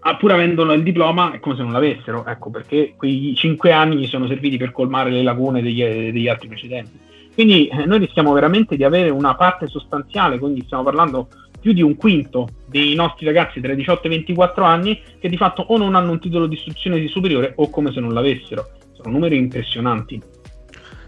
ah, 0.00 0.16
pur 0.16 0.32
avendo 0.32 0.70
il 0.72 0.82
diploma, 0.82 1.32
è 1.32 1.40
come 1.40 1.56
se 1.56 1.62
non 1.62 1.72
l'avessero, 1.72 2.24
ecco 2.26 2.50
perché 2.50 2.94
quei 2.96 3.34
5 3.36 3.70
anni 3.72 3.96
gli 3.96 4.06
sono 4.06 4.26
serviti 4.26 4.56
per 4.56 4.72
colmare 4.72 5.10
le 5.10 5.22
lacune 5.22 5.60
degli, 5.62 5.82
degli 5.84 6.28
altri 6.28 6.48
precedenti. 6.48 7.08
Quindi 7.34 7.68
eh, 7.68 7.86
noi 7.86 7.98
rischiamo 7.98 8.32
veramente 8.32 8.76
di 8.76 8.84
avere 8.84 9.10
una 9.10 9.34
parte 9.34 9.66
sostanziale, 9.68 10.38
quindi 10.38 10.62
stiamo 10.64 10.82
parlando 10.82 11.28
più 11.60 11.72
di 11.72 11.82
un 11.82 11.96
quinto 11.96 12.48
dei 12.66 12.94
nostri 12.94 13.26
ragazzi 13.26 13.60
tra 13.60 13.72
i 13.72 13.76
18 13.76 14.02
e 14.02 14.06
i 14.06 14.16
24 14.16 14.64
anni 14.64 15.00
che 15.18 15.28
di 15.28 15.36
fatto 15.36 15.62
o 15.62 15.76
non 15.76 15.94
hanno 15.94 16.12
un 16.12 16.20
titolo 16.20 16.46
di 16.46 16.54
istruzione 16.54 16.98
di 16.98 17.08
superiore 17.08 17.52
o 17.56 17.68
come 17.68 17.92
se 17.92 18.00
non 18.00 18.12
l'avessero. 18.12 18.70
Sono 18.92 19.10
numeri 19.10 19.36
impressionanti. 19.36 20.20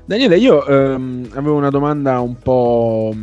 Daniele, 0.05 0.37
io 0.37 0.67
ehm, 0.67 1.31
avevo 1.35 1.57
una 1.57 1.71
domanda 1.71 2.21
un 2.21 2.37
po' 2.39 3.15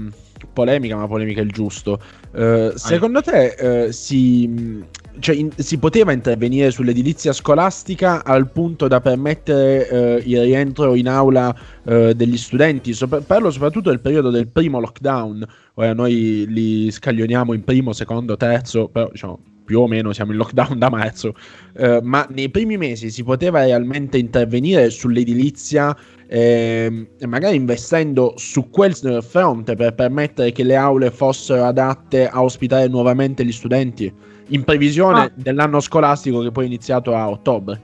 polemica, 0.53 0.95
ma 0.95 1.07
polemica 1.07 1.41
è 1.41 1.43
il 1.43 1.51
giusto. 1.51 1.99
Eh, 2.33 2.71
secondo 2.75 3.21
te 3.21 3.85
eh, 3.85 3.91
si, 3.91 4.83
cioè, 5.19 5.35
in, 5.35 5.51
si 5.55 5.77
poteva 5.77 6.11
intervenire 6.11 6.71
sull'edilizia 6.71 7.33
scolastica 7.33 8.23
al 8.23 8.49
punto 8.49 8.87
da 8.87 9.01
permettere 9.01 9.87
eh, 9.89 10.23
il 10.25 10.41
rientro 10.41 10.95
in 10.95 11.07
aula 11.07 11.55
eh, 11.83 12.13
degli 12.15 12.37
studenti? 12.37 12.93
Sopra- 12.93 13.21
parlo 13.21 13.51
soprattutto 13.51 13.89
del 13.89 13.99
periodo 13.99 14.29
del 14.29 14.47
primo 14.47 14.79
lockdown. 14.79 15.45
Ora 15.75 15.93
noi 15.93 16.45
li 16.47 16.91
scaglioniamo 16.91 17.53
in 17.53 17.63
primo, 17.63 17.93
secondo, 17.93 18.35
terzo, 18.37 18.87
però 18.87 19.09
diciamo 19.11 19.39
più 19.69 19.81
o 19.81 19.87
meno 19.87 20.11
siamo 20.13 20.31
in 20.31 20.37
lockdown 20.37 20.79
da 20.79 20.89
marzo, 20.89 21.35
eh, 21.73 21.99
ma 22.01 22.25
nei 22.31 22.49
primi 22.49 22.75
mesi 22.75 23.11
si 23.11 23.23
poteva 23.23 23.63
realmente 23.63 24.17
intervenire 24.17 24.89
sull'edilizia 24.89 25.95
eh, 26.25 27.07
magari 27.27 27.55
investendo 27.55 28.33
su 28.35 28.71
quel 28.71 28.95
fronte 29.21 29.75
per 29.75 29.93
permettere 29.93 30.51
che 30.51 30.63
le 30.63 30.75
aule 30.75 31.11
fossero 31.11 31.65
adatte 31.65 32.27
a 32.27 32.43
ospitare 32.43 32.87
nuovamente 32.87 33.45
gli 33.45 33.51
studenti 33.51 34.11
in 34.49 34.63
previsione 34.63 35.19
ah. 35.21 35.31
dell'anno 35.33 35.79
scolastico 35.79 36.41
che 36.41 36.51
poi 36.51 36.65
è 36.65 36.67
iniziato 36.67 37.15
a 37.15 37.29
ottobre. 37.29 37.81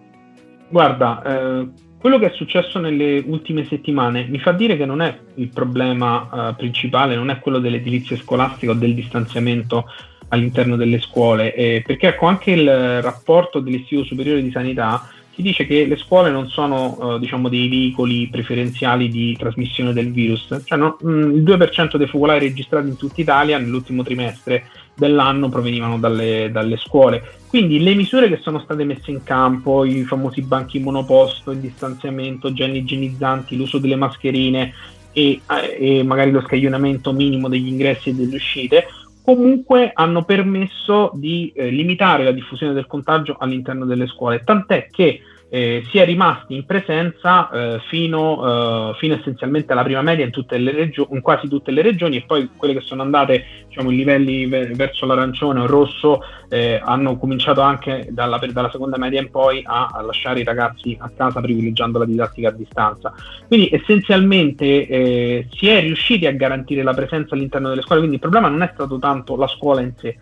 Guarda, 0.69 1.21
eh, 1.23 1.69
quello 1.99 2.19
che 2.19 2.27
è 2.27 2.35
successo 2.35 2.79
nelle 2.79 3.23
ultime 3.25 3.65
settimane 3.65 4.25
mi 4.29 4.39
fa 4.39 4.51
dire 4.51 4.77
che 4.77 4.85
non 4.85 5.01
è 5.01 5.17
il 5.35 5.49
problema 5.49 6.49
eh, 6.49 6.53
principale, 6.55 7.15
non 7.15 7.29
è 7.29 7.39
quello 7.39 7.59
dell'edilizia 7.59 8.15
scolastica 8.17 8.71
o 8.71 8.75
del 8.75 8.93
distanziamento 8.93 9.85
all'interno 10.29 10.75
delle 10.75 10.99
scuole, 10.99 11.53
eh, 11.53 11.83
perché 11.85 12.09
ecco 12.09 12.25
anche 12.27 12.51
il 12.51 13.01
rapporto 13.01 13.59
dell'Istituto 13.59 14.07
Superiore 14.07 14.41
di 14.41 14.51
Sanità 14.51 15.07
si 15.35 15.41
dice 15.41 15.67
che 15.67 15.85
le 15.85 15.97
scuole 15.97 16.31
non 16.31 16.47
sono 16.47 17.15
eh, 17.15 17.19
diciamo 17.19 17.49
dei 17.49 17.67
veicoli 17.67 18.29
preferenziali 18.29 19.09
di 19.09 19.35
trasmissione 19.37 19.91
del 19.91 20.11
virus, 20.13 20.47
cioè 20.63 20.77
no, 20.77 20.97
mh, 20.99 21.09
mm, 21.09 21.35
il 21.35 21.43
2% 21.43 21.97
dei 21.97 22.07
focolai 22.07 22.39
registrati 22.39 22.87
in 22.87 22.95
tutta 22.95 23.19
Italia 23.19 23.57
nell'ultimo 23.57 24.01
trimestre 24.01 24.67
dell'anno 24.95 25.49
provenivano 25.49 25.99
dalle, 25.99 26.49
dalle, 26.53 26.77
scuole. 26.77 27.21
Quindi 27.47 27.83
le 27.83 27.95
misure 27.95 28.29
che 28.29 28.39
sono 28.41 28.59
state 28.59 28.85
messe 28.85 29.11
in 29.11 29.23
campo, 29.23 29.83
i 29.83 30.03
famosi 30.03 30.41
banchi 30.41 30.79
monoposto, 30.79 31.51
il 31.51 31.59
distanziamento, 31.59 32.53
gel 32.53 32.73
igienizzanti, 32.73 33.57
l'uso 33.57 33.77
delle 33.77 33.97
mascherine 33.97 34.73
e, 35.11 35.41
e 35.77 36.01
magari 36.03 36.31
lo 36.31 36.41
scaglionamento 36.41 37.11
minimo 37.11 37.49
degli 37.49 37.67
ingressi 37.67 38.09
e 38.11 38.13
delle 38.13 38.35
uscite, 38.35 38.85
comunque 39.25 39.89
hanno 39.91 40.23
permesso 40.23 41.11
di 41.15 41.51
eh, 41.55 41.69
limitare 41.69 42.23
la 42.23 42.31
diffusione 42.31 42.73
del 42.73 42.85
contagio 42.85 43.35
all'interno 43.39 43.83
delle 43.83 44.05
scuole, 44.05 44.43
tant'è 44.43 44.87
che 44.91 45.21
eh, 45.55 45.83
si 45.89 45.99
è 45.99 46.05
rimasti 46.05 46.53
in 46.53 46.65
presenza 46.65 47.49
eh, 47.49 47.79
fino, 47.87 48.91
eh, 48.91 48.97
fino, 48.97 49.15
essenzialmente 49.15 49.71
alla 49.71 49.83
prima 49.83 50.01
media 50.01 50.25
in, 50.25 50.31
regio- 50.75 51.07
in, 51.11 51.21
quasi 51.21 51.47
tutte 51.47 51.71
le 51.71 51.81
regioni 51.81 52.17
e 52.17 52.23
poi 52.27 52.49
quelle 52.57 52.73
che 52.73 52.81
sono 52.81 53.03
andate 53.03 53.45
diciamo, 53.69 53.89
in 53.89 53.95
livelli 53.95 54.47
ve- 54.47 54.73
verso 54.75 55.05
l'arancione 55.05 55.61
o 55.61 55.63
il 55.63 55.69
rosso 55.69 56.23
eh, 56.49 56.81
hanno 56.83 57.17
cominciato 57.17 57.61
anche 57.61 58.09
dalla, 58.11 58.37
dalla, 58.51 58.69
seconda 58.69 58.97
media 58.97 59.21
in 59.21 59.31
poi 59.31 59.63
a, 59.65 59.91
a, 59.93 60.01
lasciare 60.01 60.41
i 60.41 60.43
ragazzi 60.43 60.97
a 60.99 61.09
casa 61.15 61.39
privilegiando 61.39 61.99
la 61.99 62.05
didattica 62.05 62.49
a 62.49 62.51
distanza. 62.51 63.13
Quindi 63.47 63.69
essenzialmente 63.71 64.65
eh, 64.65 65.47
si 65.51 65.69
è 65.69 65.79
riusciti 65.79 66.25
a 66.25 66.33
garantire 66.33 66.83
la 66.83 66.93
presenza 66.93 67.33
all'interno 67.33 67.69
delle 67.69 67.81
scuole, 67.81 67.99
quindi 68.01 68.17
il 68.17 68.21
problema 68.21 68.49
non 68.49 68.61
è 68.61 68.69
stato 68.73 68.99
tanto 68.99 69.37
la 69.37 69.47
scuola 69.47 69.79
in 69.79 69.93
sé, 69.95 70.17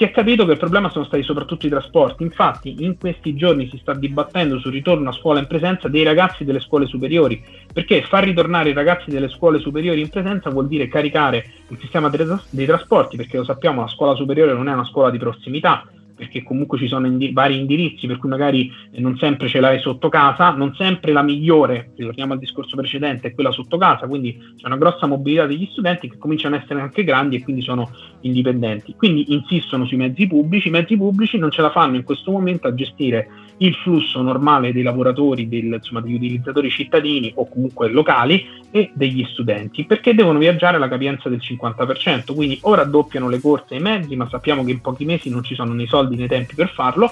si 0.00 0.06
è 0.06 0.10
capito 0.12 0.46
che 0.46 0.52
il 0.52 0.58
problema 0.58 0.88
sono 0.88 1.04
stati 1.04 1.22
soprattutto 1.22 1.66
i 1.66 1.68
trasporti, 1.68 2.22
infatti 2.22 2.74
in 2.78 2.96
questi 2.96 3.34
giorni 3.34 3.68
si 3.68 3.76
sta 3.76 3.92
dibattendo 3.92 4.58
sul 4.58 4.72
ritorno 4.72 5.10
a 5.10 5.12
scuola 5.12 5.40
in 5.40 5.46
presenza 5.46 5.88
dei 5.88 6.04
ragazzi 6.04 6.42
delle 6.42 6.60
scuole 6.60 6.86
superiori, 6.86 7.44
perché 7.70 8.00
far 8.04 8.24
ritornare 8.24 8.70
i 8.70 8.72
ragazzi 8.72 9.10
delle 9.10 9.28
scuole 9.28 9.58
superiori 9.58 10.00
in 10.00 10.08
presenza 10.08 10.48
vuol 10.48 10.68
dire 10.68 10.88
caricare 10.88 11.44
il 11.68 11.78
sistema 11.78 12.08
dei 12.08 12.64
trasporti, 12.64 13.18
perché 13.18 13.36
lo 13.36 13.44
sappiamo 13.44 13.82
la 13.82 13.88
scuola 13.88 14.14
superiore 14.14 14.54
non 14.54 14.70
è 14.70 14.72
una 14.72 14.86
scuola 14.86 15.10
di 15.10 15.18
prossimità, 15.18 15.86
perché 16.20 16.42
comunque 16.42 16.76
ci 16.76 16.86
sono 16.86 17.06
indi- 17.06 17.32
vari 17.32 17.58
indirizzi 17.58 18.06
per 18.06 18.18
cui 18.18 18.28
magari 18.28 18.70
non 18.98 19.16
sempre 19.16 19.48
ce 19.48 19.58
l'hai 19.58 19.80
sotto 19.80 20.10
casa, 20.10 20.50
non 20.50 20.74
sempre 20.74 21.12
la 21.12 21.22
migliore, 21.22 21.92
ritorniamo 21.96 22.34
al 22.34 22.38
discorso 22.38 22.76
precedente, 22.76 23.28
è 23.28 23.34
quella 23.34 23.50
sotto 23.50 23.78
casa, 23.78 24.06
quindi 24.06 24.36
c'è 24.54 24.66
una 24.66 24.76
grossa 24.76 25.06
mobilità 25.06 25.46
degli 25.46 25.66
studenti 25.70 26.10
che 26.10 26.18
cominciano 26.18 26.56
ad 26.56 26.62
essere 26.62 26.82
anche 26.82 27.04
grandi 27.04 27.36
e 27.36 27.42
quindi 27.42 27.62
sono 27.62 27.90
indipendenti. 28.20 28.94
Quindi 28.94 29.32
insistono 29.32 29.86
sui 29.86 29.96
mezzi 29.96 30.26
pubblici, 30.26 30.68
i 30.68 30.72
mezzi 30.72 30.94
pubblici 30.94 31.38
non 31.38 31.50
ce 31.50 31.62
la 31.62 31.70
fanno 31.70 31.96
in 31.96 32.02
questo 32.02 32.30
momento 32.30 32.68
a 32.68 32.74
gestire 32.74 33.28
il 33.62 33.74
flusso 33.74 34.22
normale 34.22 34.72
dei 34.72 34.82
lavoratori, 34.82 35.48
del, 35.48 35.64
insomma, 35.64 36.00
degli 36.00 36.14
utilizzatori 36.14 36.70
cittadini 36.70 37.32
o 37.36 37.48
comunque 37.48 37.88
locali 37.88 38.46
e 38.70 38.90
degli 38.94 39.24
studenti, 39.24 39.84
perché 39.84 40.14
devono 40.14 40.38
viaggiare 40.38 40.76
alla 40.76 40.88
capienza 40.88 41.28
del 41.28 41.40
50%, 41.42 42.34
quindi 42.34 42.58
o 42.62 42.74
raddoppiano 42.74 43.28
le 43.28 43.40
corse 43.40 43.74
e 43.74 43.78
i 43.78 43.82
mezzi, 43.82 44.16
ma 44.16 44.28
sappiamo 44.28 44.64
che 44.64 44.70
in 44.70 44.80
pochi 44.80 45.04
mesi 45.04 45.28
non 45.28 45.42
ci 45.42 45.54
sono 45.54 45.72
nei 45.72 45.86
soldi 45.86 46.16
né 46.16 46.26
tempi 46.26 46.54
per 46.54 46.70
farlo, 46.70 47.10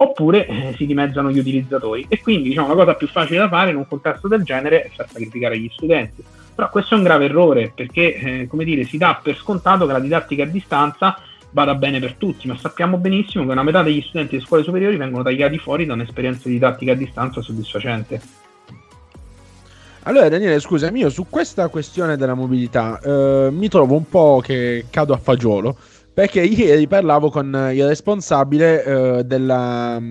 oppure 0.00 0.46
eh, 0.46 0.74
si 0.76 0.86
dimezzano 0.86 1.30
gli 1.30 1.38
utilizzatori. 1.38 2.06
E 2.08 2.20
quindi 2.20 2.50
diciamo, 2.50 2.68
la 2.68 2.74
cosa 2.74 2.94
più 2.94 3.08
facile 3.08 3.38
da 3.38 3.48
fare 3.48 3.70
in 3.70 3.76
un 3.76 3.88
contesto 3.88 4.28
del 4.28 4.44
genere 4.44 4.84
è 4.84 4.90
far 4.94 5.08
sacrificare 5.08 5.58
gli 5.58 5.70
studenti. 5.72 6.22
Però 6.54 6.70
questo 6.70 6.94
è 6.94 6.98
un 6.98 7.04
grave 7.04 7.24
errore 7.26 7.72
perché, 7.74 8.14
eh, 8.14 8.46
come 8.48 8.64
dire, 8.64 8.84
si 8.84 8.98
dà 8.98 9.18
per 9.20 9.36
scontato 9.36 9.86
che 9.86 9.92
la 9.92 10.00
didattica 10.00 10.42
a 10.44 10.46
distanza 10.46 11.20
vada 11.50 11.74
bene 11.74 12.00
per 12.00 12.14
tutti, 12.14 12.46
ma 12.46 12.56
sappiamo 12.56 12.98
benissimo 12.98 13.44
che 13.44 13.52
una 13.52 13.62
metà 13.62 13.82
degli 13.82 14.02
studenti 14.02 14.32
delle 14.32 14.44
scuole 14.44 14.62
superiori 14.62 14.96
vengono 14.96 15.22
tagliati 15.22 15.58
fuori 15.58 15.86
da 15.86 15.94
un'esperienza 15.94 16.48
didattica 16.48 16.92
a 16.92 16.96
distanza 16.96 17.40
soddisfacente. 17.40 18.20
Allora 20.02 20.28
Daniele, 20.28 20.58
scusami, 20.58 21.00
io 21.00 21.10
su 21.10 21.26
questa 21.28 21.68
questione 21.68 22.16
della 22.16 22.34
mobilità 22.34 22.98
eh, 23.00 23.48
mi 23.50 23.68
trovo 23.68 23.94
un 23.94 24.08
po' 24.08 24.40
che 24.42 24.86
cado 24.88 25.12
a 25.12 25.18
fagiolo 25.18 25.76
perché 26.18 26.40
ieri 26.40 26.88
parlavo 26.88 27.30
con 27.30 27.46
il 27.72 27.86
responsabile 27.86 28.82
eh, 28.82 29.24
della, 29.24 30.02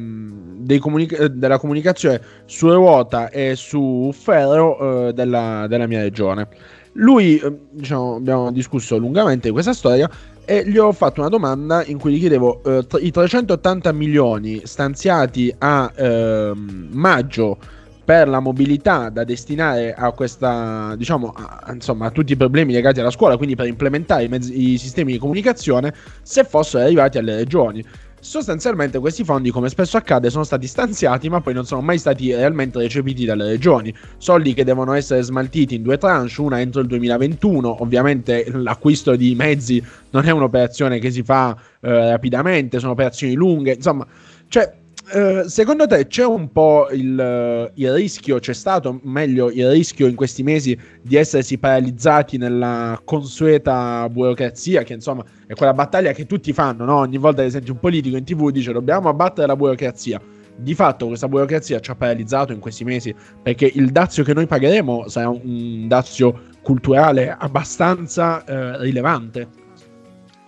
comunica- 0.79 1.27
della, 1.27 1.59
comunicazione 1.59 2.21
su 2.45 2.71
ruota 2.71 3.29
e 3.29 3.55
su 3.57 4.09
ferro 4.13 5.07
eh, 5.09 5.13
della, 5.13 5.65
della, 5.67 5.85
mia 5.85 6.01
regione. 6.01 6.47
Lui, 6.93 7.37
eh, 7.37 7.53
diciamo, 7.71 8.15
abbiamo 8.15 8.51
discusso 8.53 8.97
lungamente 8.97 9.47
di 9.47 9.53
questa 9.53 9.73
storia 9.73 10.09
e 10.49 10.63
gli 10.65 10.77
ho 10.77 10.93
fatto 10.93 11.19
una 11.19 11.27
domanda 11.27 11.83
in 11.83 11.99
cui 11.99 12.13
gli 12.13 12.19
chiedevo 12.19 12.63
eh, 12.63 12.85
i 13.01 13.11
380 13.11 13.91
milioni 13.91 14.61
stanziati 14.63 15.53
a 15.57 15.91
ehm, 15.93 16.87
maggio 16.91 17.57
per 18.05 18.29
la 18.29 18.39
mobilità 18.39 19.09
da 19.09 19.25
destinare 19.25 19.93
a 19.93 20.13
questa, 20.13 20.95
diciamo, 20.95 21.33
a, 21.35 21.73
insomma, 21.73 22.05
a 22.05 22.11
tutti 22.11 22.31
i 22.31 22.37
problemi 22.37 22.71
legati 22.71 23.01
alla 23.01 23.11
scuola, 23.11 23.35
quindi 23.35 23.57
per 23.57 23.67
implementare 23.67 24.23
i, 24.23 24.29
mezzi, 24.29 24.71
i 24.71 24.77
sistemi 24.77 25.11
di 25.11 25.17
comunicazione, 25.17 25.93
se 26.21 26.45
fossero 26.45 26.85
arrivati 26.85 27.17
alle 27.17 27.35
regioni. 27.35 27.83
Sostanzialmente 28.27 28.99
questi 28.99 29.23
fondi, 29.23 29.51
come 29.51 29.69
spesso 29.69 29.95
accade, 29.95 30.29
sono 30.29 30.43
stati 30.43 30.67
stanziati 30.67 31.29
ma 31.29 31.39
poi 31.39 31.53
non 31.53 31.65
sono 31.65 31.79
mai 31.79 31.97
stati 31.97 32.35
realmente 32.35 32.77
recepiti 32.77 33.23
dalle 33.23 33.45
regioni. 33.45 33.95
Soldi 34.17 34.53
che 34.53 34.65
devono 34.65 34.91
essere 34.91 35.21
smaltiti 35.21 35.75
in 35.75 35.81
due 35.81 35.97
tranche, 35.97 36.41
una 36.41 36.59
entro 36.59 36.81
il 36.81 36.87
2021. 36.87 37.81
Ovviamente 37.81 38.51
l'acquisto 38.51 39.15
di 39.15 39.33
mezzi 39.33 39.81
non 40.09 40.25
è 40.25 40.31
un'operazione 40.31 40.99
che 40.99 41.09
si 41.09 41.23
fa 41.23 41.57
eh, 41.79 42.09
rapidamente, 42.09 42.79
sono 42.79 42.91
operazioni 42.91 43.33
lunghe, 43.33 43.75
insomma, 43.75 44.05
cioè 44.49 44.73
eh, 45.13 45.43
secondo 45.47 45.87
te 45.87 46.07
c'è 46.07 46.25
un 46.25 46.51
po' 46.51 46.89
il, 46.91 47.17
eh, 47.19 47.71
il, 47.75 47.93
rischio, 47.93 48.39
c'è 48.39 48.53
stato 48.53 48.99
meglio 49.03 49.49
il 49.49 49.69
rischio 49.69 50.07
in 50.07 50.15
questi 50.15 50.43
mesi 50.43 50.77
di 51.01 51.15
essersi 51.15 51.57
paralizzati 51.57 52.37
nella 52.37 52.99
consueta 53.05 54.07
burocrazia, 54.09 54.83
che 54.83 54.93
insomma 54.93 55.23
è 55.45 55.53
quella 55.53 55.73
battaglia 55.73 56.11
che 56.11 56.25
tutti 56.25 56.51
fanno, 56.51 56.83
no? 56.85 56.97
ogni 56.97 57.17
volta 57.17 57.41
che 57.43 57.49
senti 57.49 57.71
un 57.71 57.79
politico 57.79 58.17
in 58.17 58.25
tv 58.25 58.49
dice 58.51 58.71
dobbiamo 58.71 59.09
abbattere 59.09 59.47
la 59.47 59.55
burocrazia. 59.55 60.19
Di 60.59 60.73
fatto 60.73 61.07
questa 61.07 61.27
burocrazia 61.27 61.79
ci 61.79 61.91
ha 61.91 61.95
paralizzato 61.95 62.51
in 62.51 62.59
questi 62.59 62.83
mesi 62.83 63.13
perché 63.41 63.71
il 63.71 63.91
dazio 63.91 64.23
che 64.23 64.33
noi 64.33 64.47
pagheremo 64.47 65.07
sarà 65.07 65.29
un 65.29 65.87
dazio 65.87 66.41
culturale 66.63 67.29
abbastanza 67.37 68.43
eh, 68.43 68.81
rilevante. 68.81 69.65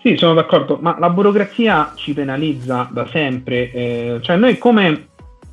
Sì, 0.02 0.16
sono 0.16 0.34
d'accordo, 0.34 0.78
ma 0.82 0.96
la 0.98 1.10
burocrazia 1.10 1.92
ci 1.96 2.14
penalizza 2.14 2.88
da 2.90 3.06
sempre, 3.08 3.70
eh, 3.72 4.20
cioè 4.22 4.38
noi 4.38 4.58
come, 4.58 5.10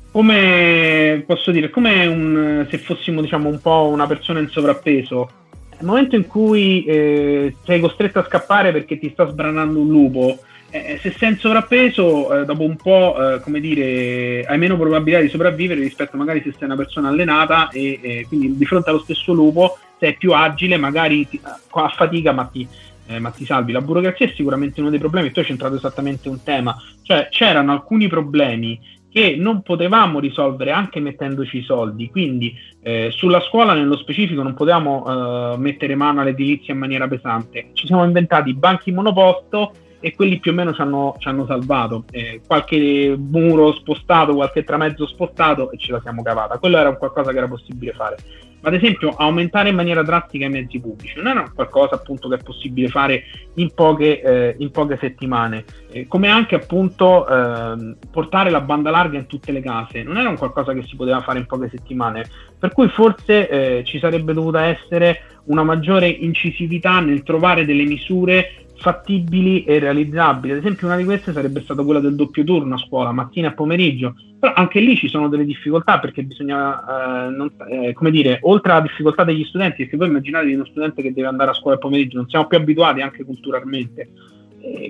come 0.09 1.21
posso 1.27 1.51
dire, 1.51 1.69
come 1.69 2.05
un, 2.05 2.65
se 2.69 2.77
fossimo 2.77 3.21
diciamo 3.21 3.49
un 3.49 3.59
po' 3.59 3.89
una 3.91 4.07
persona 4.07 4.39
in 4.39 4.47
sovrappeso, 4.47 5.29
nel 5.71 5.85
momento 5.85 6.15
in 6.15 6.27
cui 6.27 6.85
eh, 6.85 7.55
sei 7.65 7.81
costretto 7.81 8.19
a 8.19 8.25
scappare 8.25 8.71
perché 8.71 8.97
ti 8.97 9.09
sta 9.11 9.29
sbranando 9.29 9.81
un 9.81 9.89
lupo, 9.89 10.39
eh, 10.69 10.97
se 11.01 11.11
sei 11.11 11.31
in 11.31 11.37
sovrappeso, 11.39 12.39
eh, 12.39 12.45
dopo 12.45 12.63
un 12.63 12.77
po', 12.77 13.17
eh, 13.19 13.41
come 13.41 13.59
dire, 13.59 14.45
hai 14.47 14.57
meno 14.57 14.77
probabilità 14.77 15.21
di 15.21 15.27
sopravvivere 15.27 15.81
rispetto 15.81 16.15
magari 16.15 16.41
se 16.41 16.53
sei 16.53 16.67
una 16.67 16.77
persona 16.77 17.09
allenata 17.09 17.67
e 17.69 18.25
quindi 18.29 18.55
di 18.55 18.65
fronte 18.65 18.91
allo 18.91 18.99
stesso 18.99 19.33
lupo 19.33 19.77
sei 19.99 20.15
più 20.15 20.31
agile, 20.31 20.77
magari 20.77 21.27
ti, 21.27 21.39
a 21.43 21.89
fatica, 21.89 22.31
ma 22.31 22.45
ti, 22.45 22.67
eh, 23.07 23.19
Matti 23.19 23.45
Salvi, 23.45 23.71
la 23.71 23.81
burocrazia 23.81 24.27
è 24.27 24.33
sicuramente 24.35 24.81
uno 24.81 24.89
dei 24.89 24.99
problemi, 24.99 25.31
tu 25.31 25.39
hai 25.39 25.45
centrato 25.45 25.75
esattamente 25.75 26.29
un 26.29 26.43
tema, 26.43 26.75
cioè 27.01 27.29
c'erano 27.31 27.71
alcuni 27.71 28.07
problemi 28.07 28.79
che 29.09 29.35
non 29.37 29.63
potevamo 29.63 30.19
risolvere 30.19 30.71
anche 30.71 30.99
mettendoci 30.99 31.57
i 31.57 31.63
soldi, 31.63 32.09
quindi 32.09 32.53
eh, 32.81 33.09
sulla 33.11 33.39
scuola 33.41 33.73
nello 33.73 33.97
specifico 33.97 34.43
non 34.43 34.53
potevamo 34.53 35.53
eh, 35.53 35.57
mettere 35.57 35.95
mano 35.95 36.21
all'edilizia 36.21 36.73
in 36.73 36.79
maniera 36.79 37.07
pesante, 37.07 37.69
ci 37.73 37.87
siamo 37.87 38.03
inventati 38.03 38.53
banchi 38.53 38.91
monoposto 38.91 39.71
e 39.99 40.13
quelli 40.13 40.39
più 40.39 40.51
o 40.51 40.53
meno 40.53 40.73
ci 40.73 40.81
hanno, 40.81 41.15
ci 41.17 41.27
hanno 41.27 41.45
salvato, 41.47 42.03
eh, 42.11 42.41
qualche 42.45 43.15
muro 43.17 43.73
spostato, 43.73 44.35
qualche 44.35 44.63
tramezzo 44.63 45.07
spostato 45.07 45.71
e 45.71 45.77
ce 45.77 45.91
la 45.91 46.01
siamo 46.01 46.21
cavata, 46.21 46.59
quello 46.59 46.77
era 46.77 46.95
qualcosa 46.95 47.31
che 47.31 47.37
era 47.37 47.47
possibile 47.47 47.93
fare 47.93 48.17
ad 48.61 48.73
esempio 48.73 49.09
aumentare 49.09 49.69
in 49.69 49.75
maniera 49.75 50.03
drastica 50.03 50.45
i 50.45 50.49
mezzi 50.49 50.79
pubblici. 50.79 51.15
Non 51.17 51.27
era 51.27 51.51
qualcosa 51.53 51.95
appunto 51.95 52.27
che 52.27 52.35
è 52.35 52.43
possibile 52.43 52.87
fare 52.87 53.23
in 53.55 53.73
poche, 53.73 54.21
eh, 54.21 54.55
in 54.59 54.71
poche 54.71 54.97
settimane, 54.99 55.63
eh, 55.91 56.07
come 56.07 56.27
anche 56.27 56.55
appunto 56.55 57.27
eh, 57.27 57.95
portare 58.11 58.49
la 58.49 58.61
banda 58.61 58.89
larga 58.89 59.17
in 59.17 59.27
tutte 59.27 59.51
le 59.51 59.61
case, 59.61 60.03
non 60.03 60.17
era 60.17 60.29
un 60.29 60.37
qualcosa 60.37 60.73
che 60.73 60.83
si 60.83 60.95
poteva 60.95 61.21
fare 61.21 61.39
in 61.39 61.45
poche 61.45 61.69
settimane, 61.69 62.25
per 62.57 62.71
cui 62.73 62.87
forse 62.89 63.49
eh, 63.49 63.83
ci 63.83 63.99
sarebbe 63.99 64.33
dovuta 64.33 64.65
essere 64.65 65.21
una 65.45 65.63
maggiore 65.63 66.07
incisività 66.07 66.99
nel 66.99 67.23
trovare 67.23 67.65
delle 67.65 67.85
misure 67.85 68.66
fattibili 68.77 69.63
e 69.63 69.79
realizzabili. 69.79 70.53
Ad 70.53 70.59
esempio, 70.59 70.87
una 70.87 70.95
di 70.95 71.03
queste 71.03 71.33
sarebbe 71.33 71.61
stata 71.61 71.83
quella 71.83 71.99
del 71.99 72.15
doppio 72.15 72.43
turno 72.43 72.75
a 72.75 72.77
scuola, 72.77 73.11
mattina 73.11 73.49
e 73.49 73.53
pomeriggio. 73.53 74.15
Però 74.39 74.53
anche 74.53 74.79
lì 74.79 74.95
ci 74.95 75.07
sono 75.07 75.29
delle 75.29 75.45
difficoltà 75.45 75.99
perché 75.99 76.23
bisogna, 76.23 77.25
eh, 77.25 77.29
non, 77.29 77.51
eh, 77.69 77.93
come 77.93 78.11
dire, 78.11 78.39
oltre 78.43 78.71
alla 78.71 78.81
difficoltà 78.81 79.23
degli 79.23 79.43
studenti, 79.43 79.83
perché 79.83 79.97
voi 79.97 80.07
immaginatevi 80.07 80.53
uno 80.53 80.65
studente 80.65 81.01
che 81.01 81.13
deve 81.13 81.27
andare 81.27 81.51
a 81.51 81.53
scuola 81.53 81.75
al 81.75 81.81
pomeriggio, 81.81 82.17
non 82.17 82.29
siamo 82.29 82.45
più 82.45 82.57
abituati 82.57 83.01
anche 83.01 83.23
culturalmente. 83.23 84.09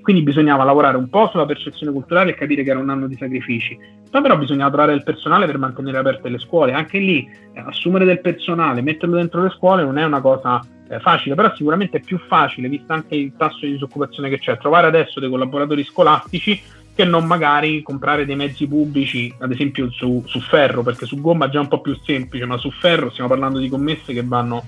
Quindi 0.01 0.23
bisognava 0.23 0.63
lavorare 0.63 0.97
un 0.97 1.09
po' 1.09 1.27
sulla 1.29 1.45
percezione 1.45 1.91
culturale 1.91 2.31
e 2.31 2.35
capire 2.35 2.63
che 2.63 2.69
era 2.69 2.79
un 2.79 2.89
anno 2.89 3.07
di 3.07 3.15
sacrifici. 3.15 3.77
Poi 4.09 4.21
però 4.21 4.37
bisognava 4.37 4.71
trovare 4.71 4.93
il 4.93 5.03
personale 5.03 5.45
per 5.45 5.57
mantenere 5.57 5.97
aperte 5.97 6.29
le 6.29 6.39
scuole. 6.39 6.71
Anche 6.71 6.97
lì 6.97 7.29
eh, 7.53 7.59
assumere 7.59 8.05
del 8.05 8.21
personale, 8.21 8.81
metterlo 8.81 9.15
dentro 9.15 9.43
le 9.43 9.49
scuole 9.49 9.83
non 9.83 9.97
è 9.97 10.03
una 10.03 10.21
cosa 10.21 10.61
eh, 10.89 10.99
facile, 10.99 11.35
però 11.35 11.53
sicuramente 11.55 11.97
è 11.97 12.01
più 12.01 12.17
facile, 12.27 12.69
visto 12.69 12.93
anche 12.93 13.15
il 13.15 13.33
tasso 13.37 13.59
di 13.61 13.73
disoccupazione 13.73 14.29
che 14.29 14.39
c'è, 14.39 14.57
trovare 14.57 14.87
adesso 14.87 15.19
dei 15.19 15.29
collaboratori 15.29 15.83
scolastici 15.83 16.59
che 16.95 17.05
non 17.05 17.25
magari 17.25 17.83
comprare 17.83 18.25
dei 18.25 18.35
mezzi 18.35 18.67
pubblici, 18.67 19.31
ad 19.39 19.51
esempio 19.51 19.91
su, 19.91 20.23
su 20.25 20.39
ferro, 20.39 20.81
perché 20.81 21.05
su 21.05 21.21
gomma 21.21 21.45
è 21.45 21.49
già 21.49 21.59
un 21.59 21.67
po' 21.67 21.79
più 21.79 21.95
semplice, 22.03 22.45
ma 22.45 22.57
su 22.57 22.71
ferro 22.71 23.11
stiamo 23.11 23.29
parlando 23.29 23.59
di 23.59 23.69
commesse 23.69 24.13
che 24.13 24.23
vanno 24.23 24.63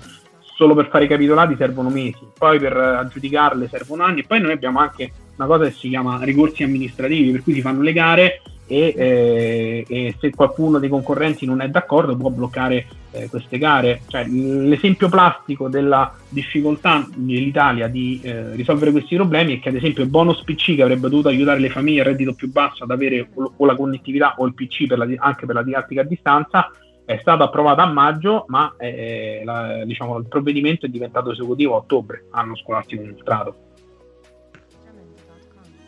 solo 0.60 0.74
per 0.74 0.88
fare 0.88 1.06
i 1.06 1.08
capitolati 1.08 1.56
servono 1.56 1.88
mesi, 1.88 2.18
poi 2.36 2.58
per 2.58 2.76
aggiudicarle 2.76 3.66
servono 3.66 4.02
anni, 4.02 4.26
poi 4.26 4.42
noi 4.42 4.52
abbiamo 4.52 4.78
anche 4.78 5.10
una 5.36 5.46
cosa 5.46 5.64
che 5.64 5.70
si 5.70 5.88
chiama 5.88 6.22
ricorsi 6.22 6.62
amministrativi, 6.62 7.30
per 7.30 7.42
cui 7.42 7.54
si 7.54 7.62
fanno 7.62 7.80
le 7.80 7.94
gare 7.94 8.42
e, 8.66 8.94
eh, 8.94 9.84
e, 9.88 10.14
se 10.20 10.30
qualcuno 10.30 10.78
dei 10.78 10.90
concorrenti 10.90 11.46
non 11.46 11.62
è 11.62 11.68
d'accordo 11.70 12.14
può 12.14 12.28
bloccare 12.28 12.86
eh, 13.10 13.30
queste 13.30 13.56
gare. 13.56 14.02
Cioè, 14.06 14.26
l'esempio 14.26 15.08
plastico 15.08 15.70
della 15.70 16.14
difficoltà 16.28 17.08
dell'Italia 17.16 17.88
di 17.88 18.20
eh, 18.22 18.54
risolvere 18.54 18.90
questi 18.90 19.16
problemi 19.16 19.56
è 19.56 19.60
che 19.60 19.70
ad 19.70 19.76
esempio 19.76 20.02
il 20.02 20.10
bonus 20.10 20.42
PC 20.44 20.74
che 20.76 20.82
avrebbe 20.82 21.08
dovuto 21.08 21.28
aiutare 21.28 21.58
le 21.58 21.70
famiglie 21.70 22.02
a 22.02 22.04
reddito 22.04 22.34
più 22.34 22.52
basso 22.52 22.84
ad 22.84 22.90
avere 22.90 23.30
o, 23.32 23.52
o 23.56 23.64
la 23.64 23.74
connettività 23.74 24.34
o 24.36 24.44
il 24.44 24.52
PC 24.52 24.86
per 24.86 24.98
la, 24.98 25.06
anche 25.16 25.46
per 25.46 25.54
la 25.54 25.62
didattica 25.62 26.02
a 26.02 26.04
distanza 26.04 26.70
è 27.10 27.18
stato 27.20 27.42
approvato 27.42 27.80
a 27.80 27.86
maggio, 27.86 28.44
ma 28.46 28.72
eh, 28.78 29.42
la, 29.44 29.82
diciamo, 29.84 30.16
il 30.18 30.26
provvedimento 30.26 30.86
è 30.86 30.88
diventato 30.88 31.32
esecutivo 31.32 31.74
a 31.74 31.78
ottobre, 31.78 32.26
anno 32.30 32.54
scolastico 32.54 33.02
illustrato. 33.02 33.54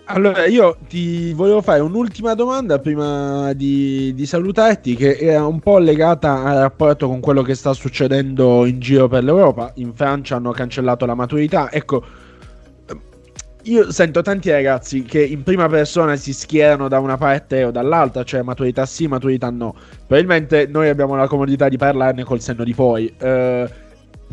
Allora, 0.06 0.46
io 0.46 0.78
ti 0.88 1.32
volevo 1.32 1.62
fare 1.62 1.78
un'ultima 1.78 2.35
domanda 2.35 2.80
prima 2.80 3.52
di, 3.52 4.12
di, 4.14 4.26
salutarti, 4.26 4.96
che 4.96 5.16
è 5.16 5.38
un 5.38 5.61
po' 5.61 5.78
legata 5.78 6.42
al 6.42 6.58
rapporto 6.58 7.06
con 7.06 7.20
quello 7.20 7.42
che 7.42 7.54
sta 7.54 7.72
succedendo 7.72 8.66
in 8.66 8.80
giro 8.80 9.06
per 9.06 9.22
l'Europa. 9.22 9.70
In 9.76 9.94
Francia 9.94 10.35
hanno 10.35 10.50
cancellato 10.50 11.06
la 11.06 11.14
maturità. 11.14 11.70
Ecco, 11.70 12.02
io 13.64 13.92
sento 13.92 14.22
tanti 14.22 14.51
ragazzi 14.51 15.03
che 15.03 15.22
in 15.22 15.42
prima 15.42 15.68
persona 15.68 16.16
si 16.16 16.33
schierano 16.33 16.88
da 16.88 16.98
una 16.98 17.16
parte 17.16 17.64
o 17.64 17.70
dall'altra, 17.70 18.25
cioè 18.25 18.42
maturità 18.42 18.87
sì, 18.87 19.07
maturità 19.07 19.51
no. 19.51 19.75
Probabilmente 20.07 20.66
noi 20.66 20.88
abbiamo 20.88 21.14
la 21.16 21.29
comodità 21.29 21.68
di 21.68 21.77
parlarne 21.77 22.25
col 22.25 22.40
senno 22.40 22.64
di 22.64 22.75
poi. 22.75 23.12
Eh, 23.18 23.70